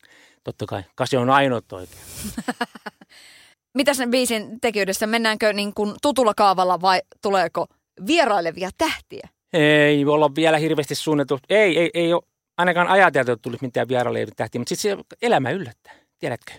Totta 0.45 0.67
kai. 0.67 0.83
Kasi 0.95 1.17
on 1.17 1.31
ainoa 1.31 1.61
oikein. 1.73 2.01
Mitä 3.75 3.95
sen 3.95 4.11
biisin 4.11 4.61
tekijöidessä? 4.61 5.07
Mennäänkö 5.07 5.53
niin 5.53 5.75
kuin 5.75 5.95
tutulla 6.03 6.35
kaavalla 6.35 6.81
vai 6.81 7.03
tuleeko 7.23 7.67
vierailevia 8.07 8.71
tähtiä? 8.79 9.29
Ei 9.53 10.05
olla 10.05 10.35
vielä 10.35 10.59
hirveästi 10.59 10.95
suunniteltu. 10.95 11.45
Ei, 11.51 11.79
ei, 11.79 11.91
ei 11.95 12.13
ole 12.13 12.23
ainakaan 12.57 12.89
ajateltu, 12.89 13.33
että 13.33 13.43
tulisi 13.43 13.65
mitään 13.65 13.89
vierailevia 13.89 14.35
tähtiä, 14.37 14.59
mutta 14.59 14.75
sitten 14.75 14.99
se 14.99 15.17
elämä 15.23 15.51
yllättää. 15.51 15.93
Tiedätkö? 16.19 16.53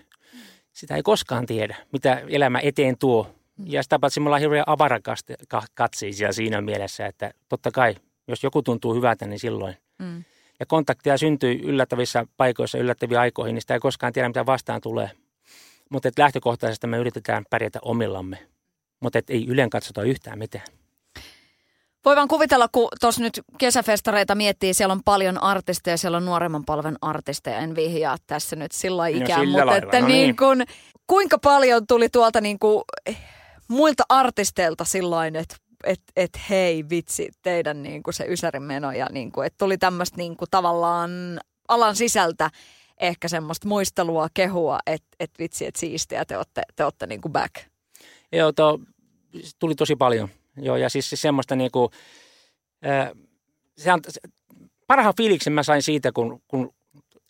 sitä 0.80 0.96
ei 0.96 1.04
koskaan 1.04 1.46
tiedä, 1.46 1.76
mitä 1.92 2.22
elämä 2.28 2.60
eteen 2.63 2.98
tuo. 2.98 3.36
Mm. 3.58 3.65
Ja 3.68 3.84
sitä 3.84 4.00
paitsi 4.00 4.20
me 4.20 4.26
ollaan 4.26 4.42
hirveän 4.42 4.63
avarakatseisia 4.68 6.34
siinä 6.34 6.62
mielessä, 6.62 7.06
että 7.06 7.32
totta 7.50 7.72
kai, 7.72 7.96
jos 8.28 8.44
joku 8.44 8.62
tuntuu 8.62 8.94
hyvältä, 8.94 9.26
niin 9.26 9.39
silloin. 9.39 9.78
Mm. 10.00 10.24
Ja 10.60 10.65
kontakteja 10.65 11.17
syntyy 11.17 11.60
yllättävissä 11.63 12.26
paikoissa, 12.38 12.78
yllättäviä 12.78 13.19
aikoihin, 13.19 13.54
niin 13.54 13.62
sitä 13.62 13.74
ei 13.74 13.80
koskaan 13.80 14.13
tiedä, 14.13 14.28
mitä 14.30 14.45
vastaan 14.45 14.82
tulee. 14.82 15.12
Mutta 15.89 16.10
lähtökohtaisesti 16.17 16.88
me 16.88 16.98
yritetään 16.98 17.45
pärjätä 17.50 17.80
omillamme. 17.82 18.38
Mutta 19.00 19.19
ei 19.30 19.45
ylen 19.48 19.69
katsota 19.69 20.04
yhtään 20.04 20.39
mitään. 20.39 20.65
Voi 22.06 22.15
vaan 22.15 22.28
kuvitella, 22.28 22.67
kun 22.72 22.88
tuossa 23.00 23.22
nyt 23.22 23.41
kesäfestareita 23.58 24.36
miettii, 24.36 24.74
siellä 24.74 24.91
on 24.91 25.04
paljon 25.06 25.43
artisteja, 25.43 25.98
siellä 25.98 26.17
on 26.17 26.26
nuoremman 26.26 26.65
palven 26.65 26.98
artisteja, 27.02 27.58
en 27.58 27.76
vihjaa 27.76 28.17
tässä 28.28 28.56
nyt 28.56 28.72
sillä 28.72 29.02
no 29.02 29.08
ikään, 29.08 29.39
no, 29.39 29.45
mutta 29.45 29.65
lailla. 29.65 29.86
että 29.86 30.02
no 30.02 30.08
niin. 30.08 30.24
niin 30.24 30.36
kun, 30.36 30.63
kuinka 31.08 31.38
paljon 31.38 31.88
tuli 31.88 32.10
tuolta 32.10 32.41
niin 32.41 32.60
kuin, 32.60 32.84
muilta 33.67 34.04
artisteilta 34.10 34.86
sillain, 34.86 35.36
että 35.36 35.56
et, 35.84 36.02
et 36.15 36.39
hei 36.50 36.89
vitsi, 36.89 37.30
teidän 37.42 37.84
niin 37.84 38.04
kuin 38.04 38.13
se 38.13 38.26
Ysärin 38.26 38.63
meno 38.63 38.92
ja 38.92 39.08
niin 39.12 39.32
kuin, 39.32 39.48
että 39.48 39.58
tuli 39.58 39.78
tämmöistä 39.78 40.18
niin 40.18 40.38
kuin 40.38 40.50
tavallaan 40.52 41.12
alan 41.68 41.96
sisältä 41.96 42.50
ehkä 43.00 43.28
semmoista 43.28 43.68
muistelua, 43.68 44.28
kehua, 44.34 44.80
että 44.86 45.08
et 45.20 45.32
vitsi, 45.39 45.65
että 45.65 45.80
siistiä, 45.80 46.26
te 46.26 46.38
olette, 46.38 46.62
te 46.76 46.84
olette 46.84 47.08
niin 47.08 47.22
kuin 47.22 47.32
back. 47.32 47.56
Joo, 48.32 48.52
to, 48.52 48.80
tuli 49.60 49.76
tosi 49.76 49.96
paljon 49.96 50.30
Joo, 50.62 50.78
ja 50.78 50.89
siis, 50.89 51.10
siis 51.10 51.22
semmoista 51.22 51.56
niinku, 51.56 51.92
ää, 52.84 53.12
se 53.78 53.94
on, 53.94 54.00
se, 54.10 54.20
parhaan 54.88 55.13
fiiliksen 55.18 55.54
mä 55.54 55.63
sain 55.63 55.84
siitä, 55.84 56.12
kun, 56.12 56.42
kun 56.48 56.74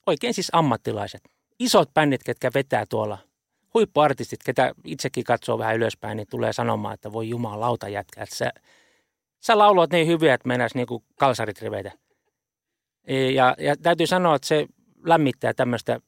oikein 0.07 0.33
siis 0.33 0.49
ammattilaiset, 0.51 1.21
isot 1.59 1.93
bändit, 1.93 2.23
ketkä 2.23 2.51
vetää 2.53 2.85
tuolla, 2.89 3.17
huippuartistit, 3.73 4.43
ketä 4.45 4.73
itsekin 4.83 5.23
katsoo 5.23 5.57
vähän 5.57 5.75
ylöspäin, 5.75 6.17
niin 6.17 6.27
tulee 6.29 6.53
sanomaan, 6.53 6.93
että 6.93 7.11
voi 7.11 7.29
jumalauta 7.29 7.89
jätkä, 7.89 8.23
että 8.23 8.35
sä, 8.35 8.51
sä 9.39 9.57
lauloit 9.57 9.91
niin 9.91 10.07
hyviä, 10.07 10.33
että 10.33 10.47
mennäisi 10.47 10.77
niinku 10.77 11.03
kalsarit 11.19 11.61
riveitä. 11.61 11.91
E, 13.07 13.29
ja, 13.29 13.55
ja 13.57 13.77
täytyy 13.77 14.07
sanoa, 14.07 14.35
että 14.35 14.47
se 14.47 14.67
lämmittää 15.05 15.53
tämmöistä 15.53 15.99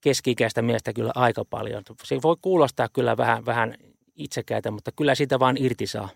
keski-ikäistä 0.00 0.62
miestä 0.62 0.92
kyllä 0.92 1.12
aika 1.14 1.44
paljon. 1.44 1.82
Se 2.04 2.22
voi 2.22 2.36
kuulostaa 2.42 2.88
kyllä 2.92 3.16
vähän, 3.16 3.46
vähän 3.46 3.74
itsekäitä, 4.16 4.70
mutta 4.70 4.92
kyllä 4.92 5.14
siitä 5.14 5.38
vaan 5.38 5.56
irti 5.58 5.86
saa, 5.86 6.08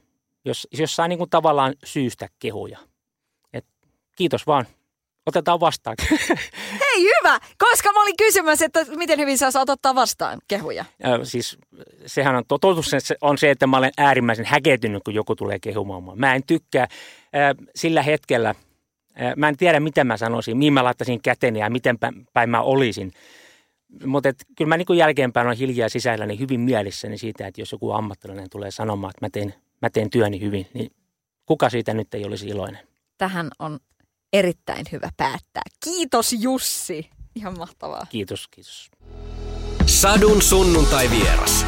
jos, 0.44 0.68
jos 0.72 0.96
saa 0.96 1.08
niin 1.08 1.18
kuin 1.18 1.30
tavallaan 1.30 1.74
syystä 1.84 2.28
kehuja. 2.38 2.78
Et 3.52 3.66
kiitos 4.16 4.46
vaan. 4.46 4.66
Otetaan 5.30 5.60
vastaan. 5.60 5.96
Hei, 6.82 7.02
hyvä! 7.02 7.38
Koska 7.58 7.92
mä 7.92 8.02
olin 8.02 8.16
kysymässä, 8.16 8.64
että 8.64 8.84
miten 8.96 9.18
hyvin 9.18 9.38
sä 9.38 9.50
saat 9.50 9.70
ottaa 9.70 9.94
vastaan 9.94 10.38
kehuja. 10.48 10.84
Äh, 11.04 11.20
siis 11.22 11.58
sehän 12.06 12.36
on 12.36 12.44
totuus 12.48 12.90
on 13.20 13.38
se, 13.38 13.50
että 13.50 13.66
mä 13.66 13.76
olen 13.76 13.90
äärimmäisen 13.98 14.44
häketynyt, 14.44 15.02
kun 15.04 15.14
joku 15.14 15.36
tulee 15.36 15.58
kehumaan. 15.58 16.18
Mä 16.18 16.34
en 16.34 16.42
tykkää 16.46 16.82
äh, 16.82 16.90
sillä 17.74 18.02
hetkellä, 18.02 18.50
äh, 18.50 19.32
mä 19.36 19.48
en 19.48 19.56
tiedä 19.56 19.80
mitä 19.80 20.04
mä 20.04 20.16
sanoisin, 20.16 20.56
mihin 20.56 20.72
mä 20.72 20.84
laittaisin 20.84 21.22
käteni 21.22 21.58
ja 21.58 21.70
miten 21.70 21.98
päin 22.32 22.50
mä 22.50 22.60
olisin. 22.60 23.12
Mutta 24.06 24.28
kyllä 24.56 24.68
mä 24.68 24.76
niin 24.76 24.98
jälkeenpäin 24.98 25.46
on 25.46 25.56
hiljaa 25.56 25.88
sisälläni 25.88 26.38
hyvin 26.38 26.60
mielissäni 26.60 27.18
siitä, 27.18 27.46
että 27.46 27.60
jos 27.60 27.72
joku 27.72 27.90
ammattilainen 27.90 28.50
tulee 28.50 28.70
sanomaan, 28.70 29.10
että 29.10 29.26
mä 29.26 29.30
teen, 29.30 29.54
mä 29.82 29.90
teen 29.90 30.10
työni 30.10 30.40
hyvin, 30.40 30.66
niin 30.74 30.90
kuka 31.46 31.70
siitä 31.70 31.94
nyt 31.94 32.14
ei 32.14 32.24
olisi 32.24 32.48
iloinen? 32.48 32.80
Tähän 33.18 33.50
on 33.58 33.80
erittäin 34.32 34.86
hyvä 34.92 35.10
päättää. 35.16 35.62
Kiitos 35.84 36.32
Jussi. 36.32 37.10
Ihan 37.34 37.58
mahtavaa. 37.58 38.06
Kiitos, 38.10 38.48
kiitos. 38.48 38.90
Sadun 39.86 40.42
sunnuntai 40.42 41.10
vieras. 41.10 41.66